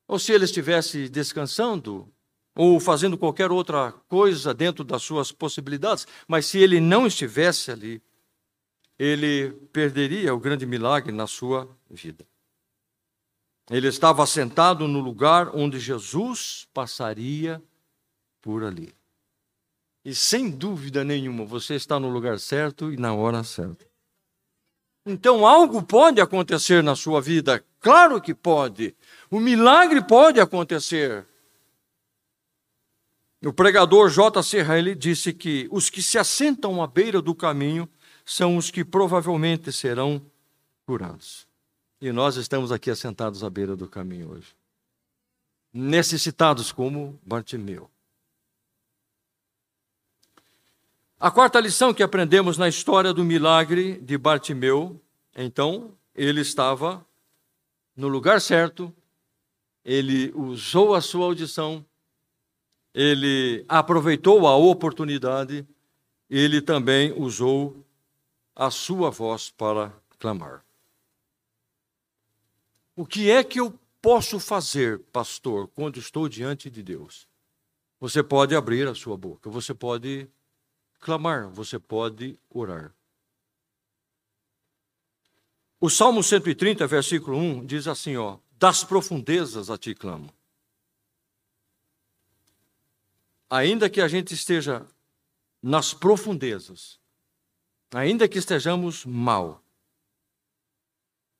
Ou 0.07 0.17
se 0.17 0.31
ele 0.31 0.45
estivesse 0.45 1.07
descansando? 1.07 2.11
ou 2.53 2.81
fazendo 2.81 3.17
qualquer 3.17 3.49
outra 3.49 3.93
coisa 4.09 4.53
dentro 4.53 4.83
das 4.83 5.01
suas 5.03 5.31
possibilidades, 5.31 6.05
mas 6.27 6.47
se 6.47 6.59
ele 6.59 6.81
não 6.81 7.07
estivesse 7.07 7.71
ali, 7.71 8.01
ele 8.99 9.53
perderia 9.71 10.35
o 10.35 10.39
grande 10.39 10.65
milagre 10.65 11.13
na 11.13 11.27
sua 11.27 11.73
vida. 11.89 12.27
Ele 13.71 13.87
estava 13.87 14.25
sentado 14.25 14.85
no 14.85 14.99
lugar 14.99 15.55
onde 15.55 15.79
Jesus 15.79 16.67
passaria 16.73 17.63
por 18.41 18.65
ali. 18.65 18.93
E 20.03 20.13
sem 20.13 20.49
dúvida 20.49 21.05
nenhuma, 21.05 21.45
você 21.45 21.75
está 21.75 21.97
no 21.97 22.09
lugar 22.09 22.37
certo 22.37 22.91
e 22.91 22.97
na 22.97 23.13
hora 23.13 23.45
certa. 23.45 23.85
Então, 25.05 25.47
algo 25.47 25.81
pode 25.81 26.19
acontecer 26.19 26.83
na 26.83 26.97
sua 26.97 27.21
vida, 27.21 27.63
claro 27.79 28.19
que 28.19 28.33
pode. 28.33 28.93
O 29.29 29.39
milagre 29.39 30.03
pode 30.03 30.41
acontecer. 30.41 31.25
O 33.43 33.53
pregador 33.53 34.09
J.C. 34.09 34.59
Haley 34.59 34.95
disse 34.95 35.31
que 35.31 35.69
os 35.71 35.89
que 35.89 36.01
se 36.01 36.17
assentam 36.17 36.83
à 36.83 36.87
beira 36.87 37.21
do 37.21 37.33
caminho 37.33 37.87
são 38.25 38.57
os 38.57 38.69
que 38.69 38.83
provavelmente 38.83 39.71
serão 39.71 40.21
curados. 40.85 41.50
E 42.01 42.11
nós 42.11 42.35
estamos 42.35 42.71
aqui 42.71 42.89
assentados 42.89 43.43
à 43.43 43.49
beira 43.49 43.75
do 43.75 43.87
caminho 43.87 44.31
hoje. 44.31 44.55
Necessitados 45.71 46.71
como 46.71 47.19
Bartimeu. 47.23 47.89
A 51.19 51.29
quarta 51.29 51.59
lição 51.59 51.93
que 51.93 52.01
aprendemos 52.01 52.57
na 52.57 52.67
história 52.67 53.13
do 53.13 53.23
milagre 53.23 54.01
de 54.01 54.17
Bartimeu, 54.17 54.99
então, 55.35 55.95
ele 56.15 56.41
estava 56.41 57.05
no 57.95 58.07
lugar 58.07 58.41
certo, 58.41 58.93
ele 59.85 60.31
usou 60.33 60.95
a 60.95 61.01
sua 61.01 61.25
audição 61.25 61.85
ele 62.93 63.65
aproveitou 63.67 64.45
a 64.47 64.55
oportunidade, 64.55 65.65
ele 66.29 66.61
também 66.61 67.13
usou 67.13 67.85
a 68.55 68.69
sua 68.69 69.09
voz 69.09 69.49
para 69.49 69.93
clamar. 70.19 70.63
O 73.01 73.05
que 73.07 73.31
é 73.31 73.43
que 73.43 73.59
eu 73.59 73.73
posso 73.99 74.39
fazer, 74.39 74.99
pastor, 75.11 75.67
quando 75.69 75.97
estou 75.97 76.29
diante 76.29 76.69
de 76.69 76.83
Deus? 76.83 77.27
Você 77.99 78.21
pode 78.21 78.55
abrir 78.55 78.87
a 78.87 78.93
sua 78.93 79.17
boca, 79.17 79.49
você 79.49 79.73
pode 79.73 80.29
clamar, 80.99 81.49
você 81.49 81.79
pode 81.79 82.37
orar. 82.47 82.93
O 85.79 85.89
Salmo 85.89 86.21
130, 86.21 86.85
versículo 86.85 87.37
1 87.37 87.65
diz 87.65 87.87
assim, 87.87 88.17
ó: 88.17 88.37
Das 88.51 88.83
profundezas 88.83 89.71
a 89.71 89.79
ti 89.79 89.95
clamo. 89.95 90.31
ainda 93.49 93.89
que 93.89 93.99
a 93.99 94.07
gente 94.07 94.35
esteja 94.35 94.87
nas 95.59 95.91
profundezas, 95.91 96.99
ainda 97.91 98.29
que 98.29 98.37
estejamos 98.37 99.03
mal, 99.03 99.59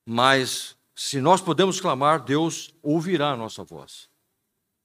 mas 0.04 0.76
se 1.04 1.20
nós 1.20 1.42
podemos 1.42 1.82
clamar, 1.82 2.20
Deus 2.20 2.72
ouvirá 2.84 3.32
a 3.32 3.36
nossa 3.36 3.64
voz. 3.64 4.08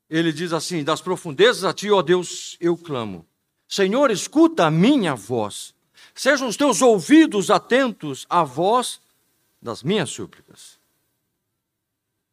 Ele 0.09 0.33
diz 0.33 0.51
assim: 0.51 0.83
Das 0.83 1.03
profundezas 1.03 1.63
a 1.63 1.75
ti, 1.75 1.91
ó 1.91 2.01
Deus, 2.01 2.57
eu 2.59 2.75
clamo. 2.75 3.27
Senhor, 3.69 4.11
escuta 4.11 4.65
a 4.65 4.71
minha 4.71 5.15
voz. 5.15 5.75
Sejam 6.15 6.49
os 6.49 6.57
teus 6.57 6.81
ouvidos 6.81 7.51
atentos 7.51 8.25
à 8.31 8.43
voz 8.43 8.99
das 9.61 9.83
minhas 9.83 10.09
súplicas. 10.09 10.79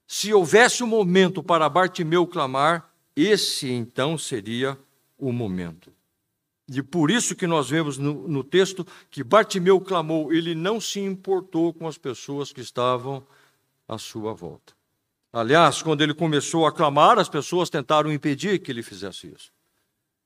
Se 0.07 0.33
houvesse 0.33 0.81
um 0.81 0.87
momento 0.87 1.43
para 1.43 1.67
Bartimeu 1.67 2.25
clamar, 2.25 2.89
esse 3.13 3.69
então 3.69 4.17
seria 4.17 4.79
o 5.17 5.33
momento. 5.33 5.91
E 6.71 6.81
por 6.81 7.11
isso 7.11 7.35
que 7.35 7.45
nós 7.45 7.69
vemos 7.69 7.97
no, 7.97 8.29
no, 8.29 8.45
texto 8.45 8.87
que 9.11 9.25
Bartimeu 9.25 9.81
clamou, 9.81 10.31
ele 10.31 10.55
não 10.55 10.79
se 10.79 11.01
importou 11.01 11.73
com 11.73 11.85
as 11.85 11.97
pessoas 11.97 12.53
que 12.53 12.61
estavam 12.61 13.21
à 13.87 13.97
sua 13.97 14.33
volta. 14.33 14.73
Aliás, 15.31 15.81
quando 15.81 16.01
ele 16.01 16.13
começou 16.13 16.67
a 16.67 16.71
clamar, 16.71 17.17
as 17.17 17.27
pessoas 17.27 17.69
tentaram 17.69 18.11
impedir 18.11 18.59
que 18.59 18.71
ele 18.71 18.83
fizesse 18.83 19.33
isso. 19.35 19.51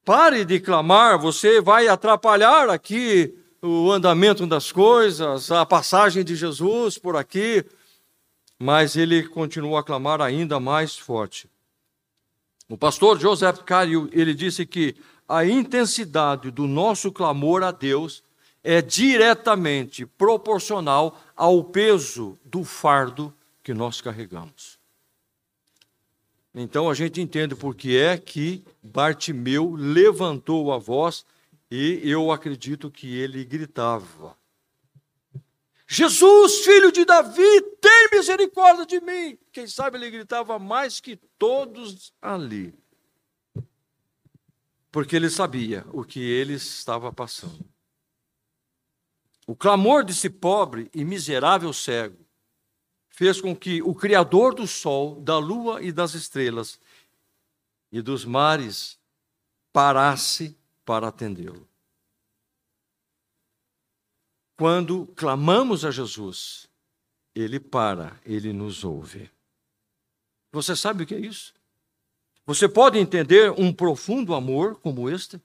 Pare 0.04 0.43
de 0.43 0.60
clamar, 0.60 1.17
você 1.17 1.62
vai 1.62 1.88
atrapalhar 1.88 2.70
aqui 2.70 3.34
o 3.62 3.91
andamento 3.91 4.46
das 4.46 4.72
coisas, 4.72 5.52
a 5.52 5.65
passagem 5.65 6.24
de 6.24 6.36
Jesus 6.36 6.98
por 6.98 7.15
aqui. 7.15 7.65
Mas 8.60 8.96
ele 8.96 9.24
continuou 9.28 9.78
a 9.78 9.84
clamar 9.84 10.22
ainda 10.22 10.60
mais 10.60 10.98
forte. 10.98 11.50
O 12.70 12.78
pastor 12.78 13.20
Joseph 13.20 13.60
Cario, 13.60 14.10
ele 14.12 14.34
disse 14.34 14.65
que 14.65 14.96
a 15.28 15.46
intensidade 15.46 16.52
do 16.52 16.67
nosso 16.67 17.12
clamor 17.12 17.63
a 17.63 17.72
Deus 17.72 18.24
é 18.63 18.82
diretamente 18.82 20.06
proporcional 20.06 21.17
ao 21.36 21.63
peso 21.63 22.38
do 22.43 22.63
fardo 22.63 23.34
que 23.67 23.73
nós 23.73 23.99
carregamos. 23.99 24.80
Então 26.56 26.89
a 26.89 26.93
gente 26.93 27.19
entende 27.19 27.53
por 27.53 27.75
que 27.75 27.97
é 27.97 28.17
que 28.17 28.63
Bartimeu 28.82 29.75
levantou 29.75 30.71
a 30.71 30.77
voz 30.77 31.25
e 31.69 31.99
eu 32.10 32.32
acredito 32.32 32.89
que 32.89 33.17
ele 33.17 33.43
gritava: 33.43 34.38
Jesus, 35.86 36.63
filho 36.63 36.93
de 36.93 37.03
Davi, 37.03 37.62
tem 37.82 38.08
misericórdia 38.13 38.86
de 38.86 39.01
mim. 39.01 39.38
Quem 39.51 39.67
sabe 39.67 39.97
ele 39.97 40.12
gritava 40.12 40.58
mais 40.58 41.01
que 41.01 41.17
todos 41.38 42.13
ali. 42.21 42.73
Porque 44.89 45.13
ele 45.13 45.30
sabia 45.30 45.86
o 45.91 46.06
que 46.06 46.21
ele 46.21 46.53
estava 46.53 47.12
passando. 47.12 47.67
O 49.45 49.58
clamor 49.58 50.06
desse 50.06 50.30
pobre 50.30 50.89
e 50.93 51.03
miserável 51.03 51.73
cego 51.73 52.26
fez 53.17 53.41
com 53.41 53.56
que 53.56 53.82
o 53.82 53.95
Criador 53.95 54.53
do 54.53 54.67
sol, 54.67 55.19
da 55.19 55.39
lua 55.39 55.82
e 55.82 55.91
das 55.91 56.13
estrelas 56.13 56.80
e 57.91 57.99
dos 57.99 58.23
mares 58.23 58.99
parasse 59.73 60.56
para 60.86 61.08
atendê-lo. 61.08 61.67
Quando 64.56 65.08
clamamos 65.15 65.84
a 65.84 65.89
Jesus, 65.89 66.69
ele 67.34 67.60
para, 67.60 68.15
ele 68.23 68.53
nos 68.53 68.84
ouve. 68.84 69.32
Você 70.51 70.75
sabe 70.75 71.01
o 71.01 71.08
que 71.08 71.15
é 71.15 71.19
isso? 71.19 71.56
Você 72.45 72.69
pode 72.69 72.99
entender 72.99 73.49
um 73.60 73.73
profundo 73.73 74.36
amor 74.36 74.75
como 74.75 75.10
este? 75.10 75.41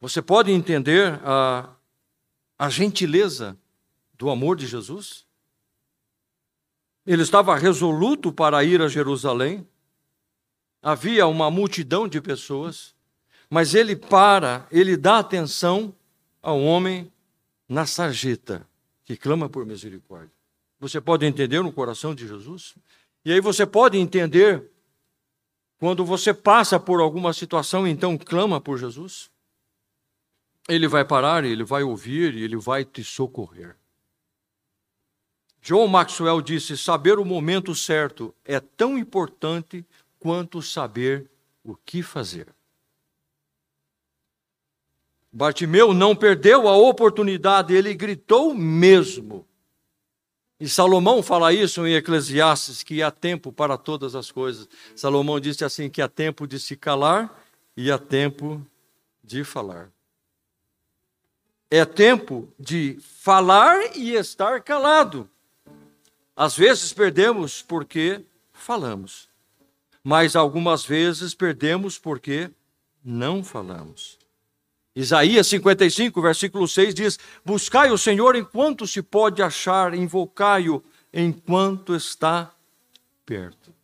Você 0.00 0.22
pode 0.22 0.52
entender 0.52 1.18
a, 1.24 1.74
a 2.56 2.70
gentileza 2.70 3.58
do 4.14 4.30
amor 4.30 4.54
de 4.56 4.68
Jesus? 4.68 5.26
Ele 7.08 7.22
estava 7.22 7.56
resoluto 7.56 8.30
para 8.30 8.62
ir 8.62 8.82
a 8.82 8.86
Jerusalém. 8.86 9.66
Havia 10.82 11.26
uma 11.26 11.50
multidão 11.50 12.06
de 12.06 12.20
pessoas, 12.20 12.94
mas 13.48 13.74
ele 13.74 13.96
para, 13.96 14.66
ele 14.70 14.94
dá 14.94 15.18
atenção 15.18 15.94
ao 16.42 16.60
homem 16.60 17.10
na 17.66 17.86
sarjeta 17.86 18.68
que 19.06 19.16
clama 19.16 19.48
por 19.48 19.64
misericórdia. 19.64 20.30
Você 20.78 21.00
pode 21.00 21.24
entender 21.24 21.62
no 21.62 21.72
coração 21.72 22.14
de 22.14 22.28
Jesus? 22.28 22.74
E 23.24 23.32
aí 23.32 23.40
você 23.40 23.64
pode 23.64 23.96
entender 23.96 24.70
quando 25.78 26.04
você 26.04 26.34
passa 26.34 26.78
por 26.78 27.00
alguma 27.00 27.32
situação, 27.32 27.88
então 27.88 28.18
clama 28.18 28.60
por 28.60 28.76
Jesus. 28.76 29.30
Ele 30.68 30.86
vai 30.86 31.06
parar, 31.06 31.42
ele 31.42 31.64
vai 31.64 31.82
ouvir 31.82 32.34
e 32.34 32.42
ele 32.42 32.58
vai 32.58 32.84
te 32.84 33.02
socorrer. 33.02 33.77
John 35.62 35.86
Maxwell 35.86 36.40
disse: 36.40 36.76
saber 36.76 37.18
o 37.18 37.24
momento 37.24 37.74
certo 37.74 38.34
é 38.44 38.60
tão 38.60 38.96
importante 38.96 39.84
quanto 40.18 40.62
saber 40.62 41.30
o 41.62 41.76
que 41.76 42.02
fazer. 42.02 42.48
Bartimeu 45.30 45.92
não 45.92 46.16
perdeu 46.16 46.66
a 46.66 46.76
oportunidade, 46.76 47.74
ele 47.74 47.94
gritou 47.94 48.54
mesmo. 48.54 49.46
E 50.58 50.68
Salomão 50.68 51.22
fala 51.22 51.52
isso 51.52 51.86
em 51.86 51.94
Eclesiastes, 51.94 52.82
que 52.82 53.02
há 53.02 53.10
tempo 53.10 53.52
para 53.52 53.78
todas 53.78 54.16
as 54.16 54.32
coisas. 54.32 54.68
Salomão 54.96 55.38
disse 55.38 55.64
assim: 55.64 55.88
que 55.88 56.02
há 56.02 56.08
tempo 56.08 56.46
de 56.46 56.58
se 56.58 56.76
calar 56.76 57.32
e 57.76 57.92
há 57.92 57.98
tempo 57.98 58.66
de 59.22 59.44
falar. 59.44 59.90
É 61.70 61.84
tempo 61.84 62.52
de 62.58 62.98
falar 63.00 63.96
e 63.96 64.14
estar 64.14 64.62
calado. 64.62 65.28
Às 66.38 66.56
vezes 66.56 66.92
perdemos 66.92 67.62
porque 67.62 68.24
falamos, 68.52 69.28
mas 70.04 70.36
algumas 70.36 70.84
vezes 70.84 71.34
perdemos 71.34 71.98
porque 71.98 72.48
não 73.04 73.42
falamos. 73.42 74.16
Isaías 74.94 75.48
55, 75.48 76.22
versículo 76.22 76.68
6 76.68 76.94
diz: 76.94 77.18
Buscai 77.44 77.90
o 77.90 77.98
Senhor 77.98 78.36
enquanto 78.36 78.86
se 78.86 79.02
pode 79.02 79.42
achar, 79.42 79.92
invocai-o 79.94 80.80
enquanto 81.12 81.96
está 81.96 82.54
perto. 83.26 83.74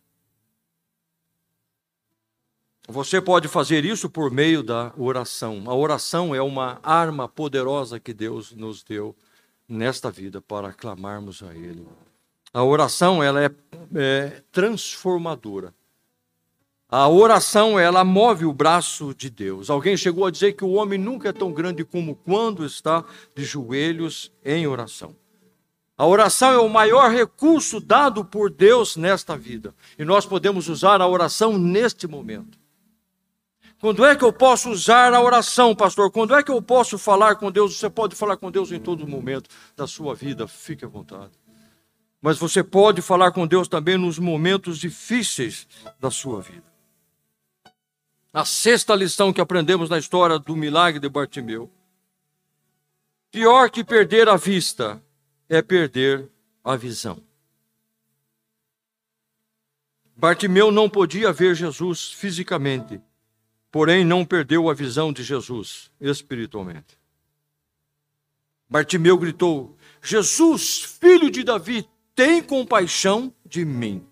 Você 2.87 3.19
pode 3.19 3.49
fazer 3.49 3.83
isso 3.83 4.09
por 4.09 4.31
meio 4.31 4.63
da 4.63 4.93
oração. 4.97 5.63
A 5.65 5.75
oração 5.75 6.33
é 6.33 6.41
uma 6.41 6.79
arma 6.81 7.27
poderosa 7.27 7.99
que 7.99 8.13
Deus 8.13 8.53
nos 8.53 8.81
deu 8.81 9.13
nesta 9.67 10.09
vida 10.09 10.39
para 10.39 10.71
clamarmos 10.71 11.43
a 11.43 11.53
Ele. 11.53 11.85
A 12.55 12.63
oração 12.63 13.21
ela 13.21 13.43
é, 13.43 13.51
é 13.95 14.41
transformadora. 14.49 15.73
A 16.87 17.05
oração 17.09 17.77
ela 17.77 18.01
move 18.05 18.45
o 18.45 18.53
braço 18.53 19.13
de 19.13 19.29
Deus. 19.29 19.69
Alguém 19.69 19.97
chegou 19.97 20.25
a 20.25 20.31
dizer 20.31 20.53
que 20.53 20.63
o 20.63 20.71
homem 20.71 20.97
nunca 20.97 21.27
é 21.27 21.33
tão 21.33 21.51
grande 21.51 21.83
como 21.83 22.15
quando 22.15 22.65
está 22.65 23.03
de 23.35 23.43
joelhos 23.43 24.31
em 24.41 24.65
oração. 24.67 25.13
A 25.97 26.07
oração 26.07 26.53
é 26.53 26.57
o 26.57 26.69
maior 26.69 27.11
recurso 27.11 27.81
dado 27.81 28.23
por 28.23 28.49
Deus 28.49 28.95
nesta 28.95 29.35
vida. 29.35 29.75
E 29.99 30.05
nós 30.05 30.25
podemos 30.25 30.69
usar 30.69 31.01
a 31.01 31.07
oração 31.09 31.57
neste 31.57 32.07
momento. 32.07 32.57
Quando 33.81 34.05
é 34.05 34.15
que 34.15 34.23
eu 34.23 34.31
posso 34.31 34.69
usar 34.69 35.13
a 35.13 35.21
oração, 35.21 35.75
pastor? 35.75 36.09
Quando 36.09 36.33
é 36.33 36.41
que 36.41 36.51
eu 36.51 36.61
posso 36.61 36.97
falar 36.97 37.35
com 37.35 37.51
Deus? 37.51 37.77
Você 37.77 37.89
pode 37.89 38.15
falar 38.15 38.37
com 38.37 38.49
Deus 38.49 38.71
em 38.71 38.79
todo 38.79 39.05
momento 39.05 39.49
da 39.75 39.85
sua 39.85 40.15
vida, 40.15 40.47
fique 40.47 40.85
à 40.85 40.87
vontade. 40.87 41.31
Mas 42.25 42.39
você 42.39 42.63
pode 42.63 43.03
falar 43.03 43.31
com 43.31 43.45
Deus 43.45 43.67
também 43.67 43.97
nos 43.99 44.17
momentos 44.17 44.79
difíceis 44.79 45.67
da 45.99 46.09
sua 46.09 46.41
vida. 46.41 46.65
A 48.33 48.43
sexta 48.43 48.95
lição 48.95 49.31
que 49.31 49.39
aprendemos 49.39 49.91
na 49.91 49.99
história 49.99 50.39
do 50.39 50.55
milagre 50.55 50.99
de 50.99 51.07
Bartimeu. 51.07 51.71
Pior 53.29 53.69
que 53.69 53.83
perder 53.83 54.27
a 54.27 54.37
vista 54.37 54.99
é 55.47 55.61
perder 55.61 56.27
a 56.63 56.75
visão. 56.75 57.21
Bartimeu 60.15 60.71
não 60.71 60.89
podia 60.89 61.31
ver 61.31 61.53
Jesus 61.53 62.11
fisicamente 62.11 62.99
porém 63.75 64.05
não 64.05 64.23
perdeu 64.23 64.69
a 64.69 64.73
visão 64.73 65.11
de 65.11 65.21
Jesus 65.21 65.91
espiritualmente. 65.99 66.97
Bartimeu 68.69 69.17
gritou: 69.17 69.77
Jesus, 70.01 70.81
filho 70.81 71.29
de 71.29 71.43
Davi, 71.43 71.85
tem 72.15 72.41
compaixão 72.41 73.33
de 73.45 73.65
mim. 73.65 74.07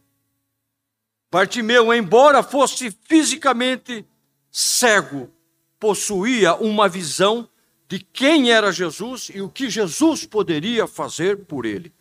Bartimeu, 1.32 1.94
embora 1.94 2.44
fosse 2.44 2.92
fisicamente 2.92 4.06
cego, 4.52 5.32
possuía 5.80 6.54
uma 6.56 6.88
visão 6.88 7.50
de 7.88 8.00
quem 8.00 8.52
era 8.52 8.72
Jesus 8.72 9.32
e 9.34 9.42
o 9.42 9.50
que 9.50 9.70
Jesus 9.70 10.26
poderia 10.26 10.86
fazer 10.86 11.46
por 11.46 11.66
ele. 11.66 11.92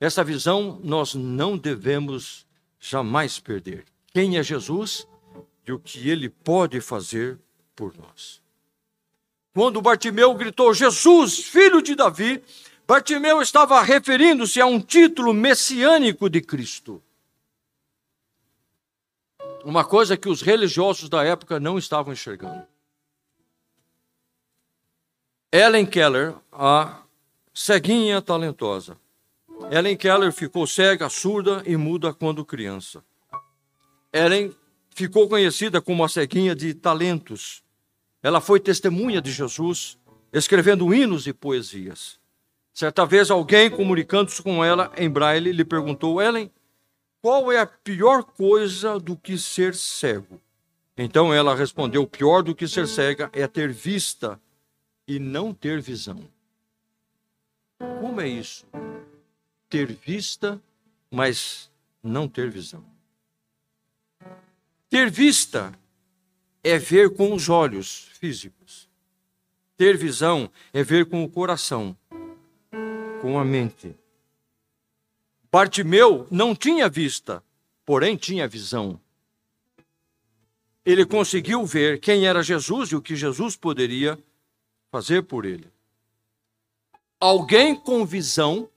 Essa 0.00 0.24
visão 0.24 0.80
nós 0.82 1.14
não 1.14 1.58
devemos 1.58 2.46
jamais 2.80 3.38
perder. 3.38 3.84
Quem 4.12 4.38
é 4.38 4.42
Jesus? 4.42 5.06
e 5.66 5.72
o 5.72 5.78
que 5.78 6.08
ele 6.08 6.28
pode 6.28 6.80
fazer 6.80 7.38
por 7.74 7.96
nós. 7.96 8.40
Quando 9.54 9.82
Bartimeu 9.82 10.34
gritou: 10.34 10.72
Jesus, 10.74 11.38
filho 11.38 11.82
de 11.82 11.94
Davi, 11.94 12.42
Bartimeu 12.86 13.40
estava 13.40 13.80
referindo-se 13.82 14.60
a 14.60 14.66
um 14.66 14.80
título 14.80 15.32
messiânico 15.32 16.28
de 16.28 16.40
Cristo. 16.40 17.02
Uma 19.64 19.84
coisa 19.84 20.16
que 20.16 20.28
os 20.28 20.42
religiosos 20.42 21.08
da 21.08 21.24
época 21.24 21.60
não 21.60 21.78
estavam 21.78 22.12
enxergando. 22.12 22.66
Ellen 25.52 25.86
Keller, 25.86 26.34
a 26.50 27.02
ceguinha 27.54 28.20
talentosa. 28.20 28.98
Ellen 29.70 29.96
Keller 29.96 30.32
ficou 30.32 30.66
cega, 30.66 31.08
surda 31.08 31.62
e 31.64 31.76
muda 31.76 32.12
quando 32.12 32.44
criança. 32.44 33.04
Ellen 34.12 34.54
ficou 34.90 35.28
conhecida 35.28 35.80
como 35.80 36.04
a 36.04 36.08
ceguinha 36.08 36.54
de 36.54 36.74
talentos. 36.74 37.62
Ela 38.22 38.40
foi 38.40 38.58
testemunha 38.58 39.20
de 39.20 39.30
Jesus, 39.30 39.98
escrevendo 40.32 40.92
hinos 40.92 41.26
e 41.26 41.32
poesias. 41.32 42.21
Certa 42.72 43.04
vez, 43.04 43.30
alguém 43.30 43.70
comunicando-se 43.70 44.42
com 44.42 44.64
ela 44.64 44.92
em 44.96 45.08
braille 45.08 45.52
lhe 45.52 45.64
perguntou: 45.64 46.20
Ellen, 46.20 46.50
qual 47.20 47.52
é 47.52 47.58
a 47.58 47.66
pior 47.66 48.24
coisa 48.24 48.98
do 48.98 49.16
que 49.16 49.38
ser 49.38 49.74
cego? 49.74 50.40
Então 50.96 51.32
ela 51.32 51.54
respondeu: 51.54 52.06
pior 52.06 52.42
do 52.42 52.54
que 52.54 52.66
ser 52.66 52.86
cega 52.88 53.30
é 53.32 53.46
ter 53.46 53.72
vista 53.72 54.40
e 55.06 55.18
não 55.18 55.52
ter 55.52 55.80
visão. 55.80 56.28
Como 58.00 58.20
é 58.20 58.28
isso? 58.28 58.66
Ter 59.68 59.92
vista, 59.92 60.60
mas 61.10 61.70
não 62.02 62.28
ter 62.28 62.50
visão. 62.50 62.84
Ter 64.88 65.10
vista 65.10 65.72
é 66.62 66.78
ver 66.78 67.14
com 67.14 67.32
os 67.32 67.48
olhos 67.48 68.10
físicos. 68.14 68.88
Ter 69.76 69.96
visão 69.96 70.50
é 70.72 70.82
ver 70.82 71.06
com 71.06 71.24
o 71.24 71.28
coração, 71.28 71.96
com 73.22 73.38
a 73.38 73.44
mente. 73.44 73.94
Bartimeu 75.50 76.26
não 76.28 76.56
tinha 76.56 76.88
vista, 76.88 77.40
porém 77.86 78.16
tinha 78.16 78.48
visão. 78.48 79.00
Ele 80.84 81.06
conseguiu 81.06 81.64
ver 81.64 82.00
quem 82.00 82.26
era 82.26 82.42
Jesus 82.42 82.90
e 82.90 82.96
o 82.96 83.00
que 83.00 83.14
Jesus 83.14 83.54
poderia 83.54 84.18
fazer 84.90 85.22
por 85.22 85.44
ele. 85.44 85.70
Alguém 87.20 87.76
com 87.76 88.04
visão 88.04 88.68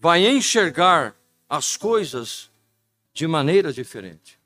vai 0.00 0.26
enxergar 0.26 1.14
as 1.48 1.76
coisas 1.76 2.50
de 3.12 3.28
maneira 3.28 3.72
diferente. 3.72 4.40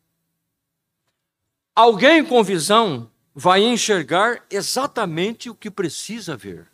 Alguém 1.74 2.22
com 2.22 2.44
visão 2.44 3.10
vai 3.34 3.62
enxergar 3.62 4.44
exatamente 4.50 5.48
o 5.48 5.54
que 5.54 5.70
precisa 5.70 6.36
ver. 6.36 6.68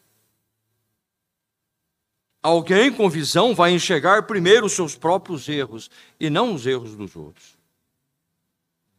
Alguém 2.45 2.92
com 2.92 3.09
visão 3.09 3.55
vai 3.55 3.72
enxergar 3.72 4.24
primeiro 4.24 4.66
os 4.66 4.74
seus 4.74 4.95
próprios 4.95 5.49
erros 5.49 5.90
e 6.20 6.28
não 6.28 6.55
os 6.55 6.66
erros 6.66 6.95
dos 6.95 7.16
outros. 7.16 7.57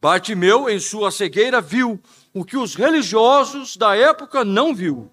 Bartimeu, 0.00 0.68
em 0.68 0.80
sua 0.80 1.12
cegueira, 1.12 1.60
viu 1.60 2.00
o 2.34 2.44
que 2.44 2.56
os 2.56 2.74
religiosos 2.74 3.76
da 3.76 3.94
época 3.94 4.44
não 4.44 4.74
viu: 4.74 5.08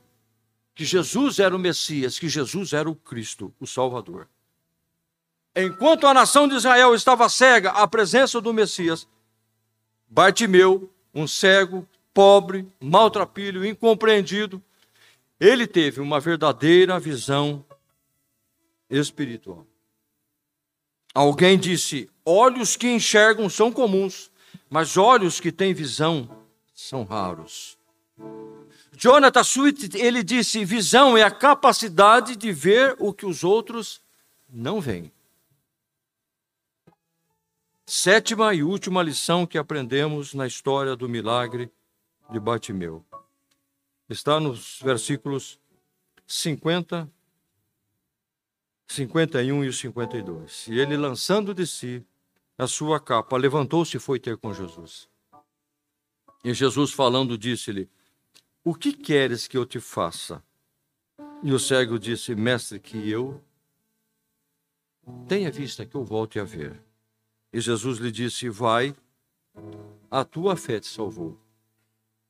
que 0.74 0.84
Jesus 0.84 1.38
era 1.38 1.56
o 1.56 1.60
Messias, 1.60 2.18
que 2.18 2.28
Jesus 2.28 2.74
era 2.74 2.90
o 2.90 2.96
Cristo, 2.96 3.54
o 3.60 3.68
Salvador. 3.68 4.28
Enquanto 5.56 6.08
a 6.08 6.14
nação 6.14 6.48
de 6.48 6.56
Israel 6.56 6.96
estava 6.96 7.30
cega 7.30 7.70
à 7.70 7.88
presença 7.88 8.42
do 8.42 8.52
Messias, 8.52 9.08
Bartimeu, 10.10 10.90
um 11.14 11.28
cego, 11.28 11.88
pobre, 12.12 12.68
maltrapilho, 12.82 13.64
incompreendido, 13.64 14.60
Ele 15.40 15.68
teve 15.68 16.02
uma 16.02 16.20
verdadeira 16.20 17.00
visão 17.00 17.64
espiritual. 18.98 19.66
Alguém 21.14 21.58
disse: 21.58 22.10
olhos 22.26 22.76
que 22.76 22.90
enxergam 22.90 23.50
são 23.50 23.72
comuns, 23.72 24.32
mas 24.70 24.98
olhos 24.98 25.40
que 25.40 25.52
têm 25.52 25.74
visão 25.74 26.30
são 26.74 27.04
raros. 27.04 27.78
Jonathan 28.96 29.44
Swift, 29.44 29.98
ele 29.98 30.24
disse: 30.24 30.64
visão 30.64 31.18
é 31.18 31.24
a 31.24 31.32
capacidade 31.32 32.36
de 32.36 32.52
ver 32.52 32.96
o 33.00 33.14
que 33.14 33.26
os 33.26 33.44
outros 33.44 34.02
não 34.50 34.80
veem. 34.80 35.12
Sétima 37.86 38.54
e 38.54 38.64
última 38.64 39.04
lição 39.04 39.46
que 39.46 39.58
aprendemos 39.58 40.34
na 40.34 40.48
história 40.48 40.96
do 40.96 41.10
milagre 41.10 41.72
de 42.32 42.40
Batimeu. 42.40 43.06
Está 44.10 44.40
nos 44.40 44.80
versículos 44.82 45.60
50, 46.26 47.10
51 48.94 49.64
e 49.66 49.74
52. 49.74 50.68
E 50.68 50.80
ele, 50.80 50.96
lançando 50.96 51.54
de 51.54 51.66
si 51.66 52.06
a 52.58 52.68
sua 52.68 53.00
capa, 53.00 53.36
levantou-se 53.38 53.98
e 53.98 54.00
foi 54.00 54.20
ter 54.20 54.38
com 54.38 54.54
Jesus. 54.54 55.10
E 56.44 56.54
Jesus, 56.54 56.92
falando, 56.92 57.38
disse-lhe: 57.38 57.90
O 58.64 58.76
que 58.76 58.94
queres 58.94 59.48
que 59.48 59.58
eu 59.58 59.66
te 59.66 59.80
faça? 59.80 60.44
E 61.42 61.52
o 61.52 61.60
cego 61.60 61.98
disse: 61.98 62.36
Mestre, 62.36 62.80
que 62.80 63.10
eu 63.10 63.44
tenha 65.28 65.52
vista 65.52 65.86
que 65.86 65.96
eu 65.96 66.04
volte 66.04 66.40
a 66.40 66.44
ver. 66.44 66.80
E 67.52 67.60
Jesus 67.60 67.98
lhe 67.98 68.12
disse: 68.12 68.48
Vai, 68.48 68.96
a 70.12 70.24
tua 70.24 70.56
fé 70.56 70.80
te 70.80 70.88
salvou. 70.88 71.40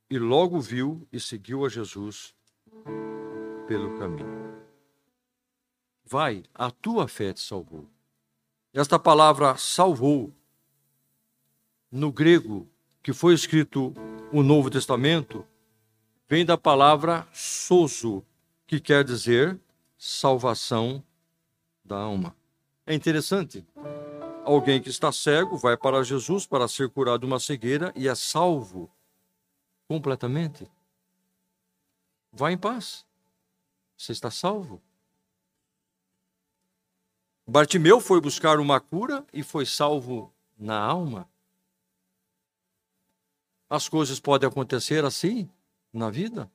E 0.10 0.18
logo 0.18 0.62
viu 0.62 1.06
e 1.12 1.20
seguiu 1.20 1.66
a 1.66 1.70
Jesus 1.70 2.34
pelo 3.68 3.98
caminho. 3.98 4.43
Vai, 6.14 6.44
a 6.54 6.70
tua 6.70 7.08
fé 7.08 7.34
te 7.34 7.42
salvou. 7.42 7.90
Esta 8.72 9.00
palavra 9.00 9.58
salvou, 9.58 10.32
no 11.92 12.12
grego, 12.12 12.70
que 13.02 13.12
foi 13.12 13.34
escrito 13.34 13.96
o 14.32 14.44
Novo 14.44 14.70
Testamento, 14.70 15.44
vem 16.30 16.46
da 16.46 16.56
palavra 16.56 17.28
sozo, 17.34 18.24
que 18.68 18.80
quer 18.80 19.04
dizer 19.04 19.60
salvação 19.98 21.04
da 21.84 21.98
alma. 21.98 22.36
É 22.86 22.94
interessante 22.94 23.66
alguém 24.46 24.80
que 24.80 24.90
está 24.90 25.12
cego 25.12 25.58
vai 25.58 25.76
para 25.76 26.04
Jesus 26.04 26.46
para 26.46 26.68
ser 26.68 26.92
curado 26.92 27.22
de 27.22 27.26
uma 27.26 27.40
cegueira 27.40 27.92
e 27.96 28.08
é 28.08 28.14
salvo 28.14 28.88
completamente. 29.88 30.70
Vá 32.32 32.52
em 32.52 32.58
paz. 32.58 33.04
Você 33.98 34.12
está 34.12 34.30
salvo. 34.30 34.80
Bartimeu 37.46 38.00
foi 38.00 38.22
buscar 38.22 38.60
uma 38.60 38.80
cura 38.80 39.26
e 39.34 39.44
foi 39.44 39.66
salvo 39.66 40.34
na 40.58 40.80
alma. 40.80 41.30
As 43.70 43.90
coisas 43.90 44.20
podem 44.20 44.48
acontecer 44.48 45.04
assim 45.04 45.50
na 45.92 46.10
vida. 46.10 46.50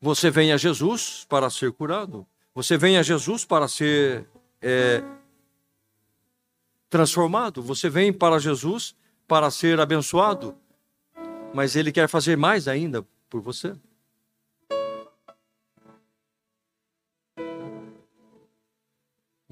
Você 0.00 0.30
vem 0.30 0.52
a 0.52 0.56
Jesus 0.56 1.24
para 1.28 1.48
ser 1.48 1.72
curado. 1.72 2.26
Você 2.54 2.76
vem 2.76 2.98
a 2.98 3.02
Jesus 3.02 3.44
para 3.44 3.66
ser 3.68 4.28
é, 4.60 5.02
transformado. 6.90 7.62
Você 7.62 7.88
vem 7.88 8.12
para 8.12 8.38
Jesus 8.38 8.94
para 9.26 9.50
ser 9.50 9.80
abençoado, 9.80 10.54
mas 11.54 11.76
Ele 11.76 11.90
quer 11.90 12.08
fazer 12.08 12.36
mais 12.36 12.68
ainda 12.68 13.06
por 13.30 13.40
você. 13.40 13.74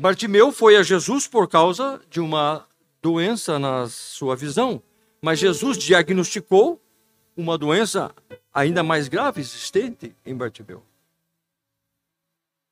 Bartimeu 0.00 0.50
foi 0.50 0.76
a 0.76 0.82
Jesus 0.82 1.26
por 1.26 1.46
causa 1.46 2.00
de 2.08 2.20
uma 2.20 2.66
doença 3.02 3.58
na 3.58 3.86
sua 3.86 4.34
visão, 4.34 4.82
mas 5.20 5.38
Jesus 5.38 5.76
diagnosticou 5.76 6.80
uma 7.36 7.58
doença 7.58 8.10
ainda 8.52 8.82
mais 8.82 9.08
grave 9.08 9.42
existente 9.42 10.16
em 10.24 10.34
Bartimeu. 10.34 10.82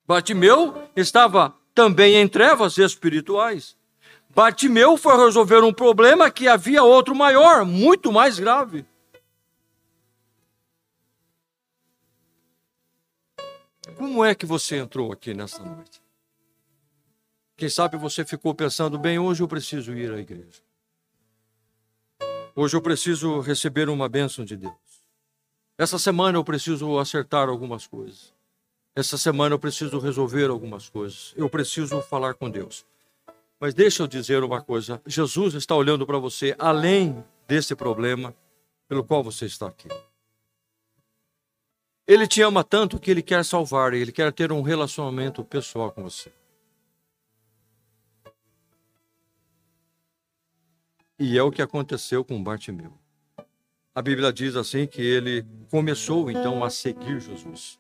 Bartimeu 0.07 0.89
estava 0.97 1.55
também 1.75 2.15
em 2.17 2.27
trevas 2.27 2.79
espirituais. 2.79 3.77
Bartimeu 4.31 4.97
foi 4.97 5.23
resolver 5.23 5.63
um 5.63 5.73
problema 5.73 6.31
que 6.31 6.49
havia 6.49 6.83
outro 6.83 7.15
maior, 7.15 7.63
muito 7.63 8.11
mais 8.11 8.39
grave. 8.39 8.87
Como 13.99 14.25
é 14.25 14.35
que 14.35 14.47
você 14.47 14.79
entrou 14.79 15.13
aqui 15.13 15.35
nesta 15.35 15.63
noite? 15.63 16.08
Quem 17.59 17.69
sabe 17.69 17.97
você 17.97 18.25
ficou 18.25 18.55
pensando, 18.55 18.97
bem, 18.97 19.19
hoje 19.19 19.43
eu 19.43 19.49
preciso 19.49 19.93
ir 19.93 20.13
à 20.13 20.19
igreja. 20.19 20.63
Hoje 22.55 22.77
eu 22.77 22.81
preciso 22.81 23.41
receber 23.41 23.89
uma 23.89 24.09
bênção 24.09 24.45
de 24.45 24.57
Deus. 24.57 24.73
Essa 25.77 25.99
semana 25.99 26.39
eu 26.39 26.45
preciso 26.45 26.97
acertar 27.01 27.49
algumas 27.49 27.85
coisas. 27.85 28.33
Essa 28.95 29.19
semana 29.19 29.57
eu 29.57 29.59
preciso 29.59 29.99
resolver 29.99 30.49
algumas 30.49 30.89
coisas. 30.89 31.35
Eu 31.37 31.51
preciso 31.51 32.01
falar 32.01 32.35
com 32.35 32.49
Deus. 32.49 32.87
Mas 33.59 33.75
deixa 33.75 34.05
eu 34.05 34.07
dizer 34.07 34.45
uma 34.45 34.63
coisa: 34.63 35.03
Jesus 35.05 35.55
está 35.55 35.75
olhando 35.75 36.07
para 36.07 36.19
você 36.19 36.55
além 36.61 37.25
desse 37.49 37.75
problema 37.75 38.33
pelo 38.87 39.03
qual 39.03 39.25
você 39.25 39.47
está 39.47 39.67
aqui. 39.67 39.89
Ele 42.07 42.29
te 42.29 42.41
ama 42.41 42.63
tanto 42.63 43.01
que 43.01 43.11
ele 43.11 43.21
quer 43.21 43.45
salvar, 43.45 43.95
ele 43.95 44.13
quer 44.13 44.33
ter 44.33 44.53
um 44.53 44.63
relacionamento 44.63 45.43
pessoal 45.43 45.91
com 45.91 46.05
você. 46.05 46.38
E 51.19 51.37
é 51.37 51.43
o 51.43 51.51
que 51.51 51.61
aconteceu 51.61 52.25
com 52.25 52.43
Bartimeu. 52.43 52.93
A 53.95 54.01
Bíblia 54.01 54.33
diz 54.33 54.55
assim 54.55 54.87
que 54.87 55.03
ele 55.03 55.45
começou 55.71 56.31
então 56.31 56.63
a 56.63 56.71
seguir 56.71 57.21
Jesus. 57.21 57.79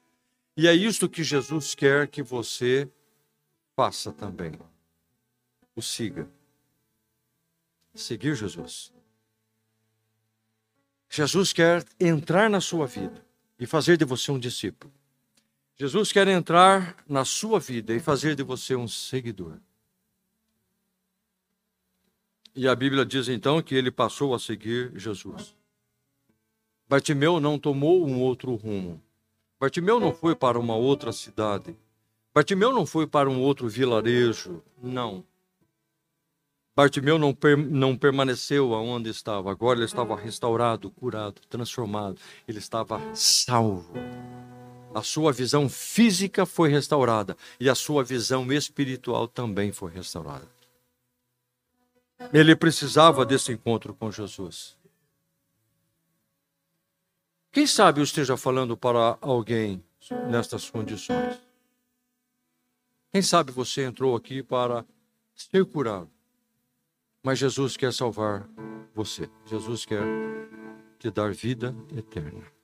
E 0.57 0.67
é 0.67 0.75
isto 0.75 1.09
que 1.09 1.23
Jesus 1.23 1.75
quer 1.75 2.09
que 2.09 2.21
você 2.23 2.91
faça 3.77 4.13
também 4.13 4.59
o 5.77 5.81
siga. 5.81 6.29
Seguir 7.95 8.35
Jesus. 8.35 8.93
Jesus 11.09 11.53
quer 11.53 11.85
entrar 12.01 12.51
na 12.51 12.61
sua 12.61 12.87
vida 12.87 13.25
e 13.59 13.67
fazer 13.67 13.97
de 13.97 14.05
você 14.05 14.33
um 14.33 14.39
discípulo. 14.39 14.93
Jesus 15.77 16.11
quer 16.11 16.27
entrar 16.27 16.97
na 17.09 17.25
sua 17.25 17.61
vida 17.61 17.95
e 17.95 18.01
fazer 18.01 18.35
de 18.35 18.43
você 18.43 18.75
um 18.75 18.89
seguidor. 18.89 19.61
E 22.59 22.67
a 22.67 22.75
Bíblia 22.75 23.07
diz 23.07 23.29
então 23.29 23.63
que 23.63 23.73
ele 23.73 23.89
passou 23.89 24.35
a 24.35 24.39
seguir 24.41 24.91
Jesus. 24.97 25.55
Bartimeu 26.89 27.39
não 27.39 27.57
tomou 27.57 28.05
um 28.05 28.21
outro 28.21 28.53
rumo. 28.57 29.01
Bartimeu 29.61 30.01
não 30.01 30.13
foi 30.13 30.35
para 30.35 30.59
uma 30.59 30.75
outra 30.75 31.13
cidade. 31.13 31.77
Bartimeu 32.35 32.73
não 32.73 32.85
foi 32.85 33.07
para 33.07 33.31
um 33.31 33.41
outro 33.41 33.69
vilarejo. 33.69 34.61
Não. 34.83 35.23
Bartimeu 36.75 37.17
não, 37.17 37.33
per, 37.33 37.57
não 37.57 37.97
permaneceu 37.97 38.75
aonde 38.75 39.09
estava, 39.09 39.53
agora 39.53 39.79
ele 39.79 39.87
estava 39.87 40.17
restaurado, 40.17 40.91
curado, 40.91 41.41
transformado, 41.49 42.21
ele 42.49 42.59
estava 42.59 43.01
salvo. 43.15 43.93
A 44.93 45.03
sua 45.05 45.33
visão 45.33 45.69
física 45.69 46.45
foi 46.45 46.71
restaurada 46.71 47.37
e 47.61 47.71
a 47.71 47.75
sua 47.77 48.03
visão 48.03 48.53
espiritual 48.53 49.29
também 49.29 49.71
foi 49.71 49.93
restaurada. 49.93 50.58
Ele 52.33 52.57
precisava 52.57 53.25
desse 53.25 53.53
encontro 53.53 53.95
com 53.95 54.11
Jesus. 54.11 54.77
Quem 57.51 57.67
sabe 57.67 58.01
eu 58.01 58.05
esteja 58.05 58.37
falando 58.37 58.77
para 58.77 59.17
alguém 59.21 59.83
nestas 60.29 60.69
condições? 60.69 61.41
Quem 63.11 63.23
sabe 63.23 63.53
você 63.53 63.85
entrou 63.85 64.15
aqui 64.15 64.43
para 64.43 64.85
ser 65.35 65.65
curado? 65.65 66.11
Mas 67.23 67.39
Jesus 67.39 67.77
quer 67.77 67.93
salvar 67.93 68.49
você. 68.95 69.31
Jesus 69.47 69.85
quer 69.87 70.03
te 70.99 71.11
dar 71.11 71.33
vida 71.33 71.75
eterna. 71.97 72.58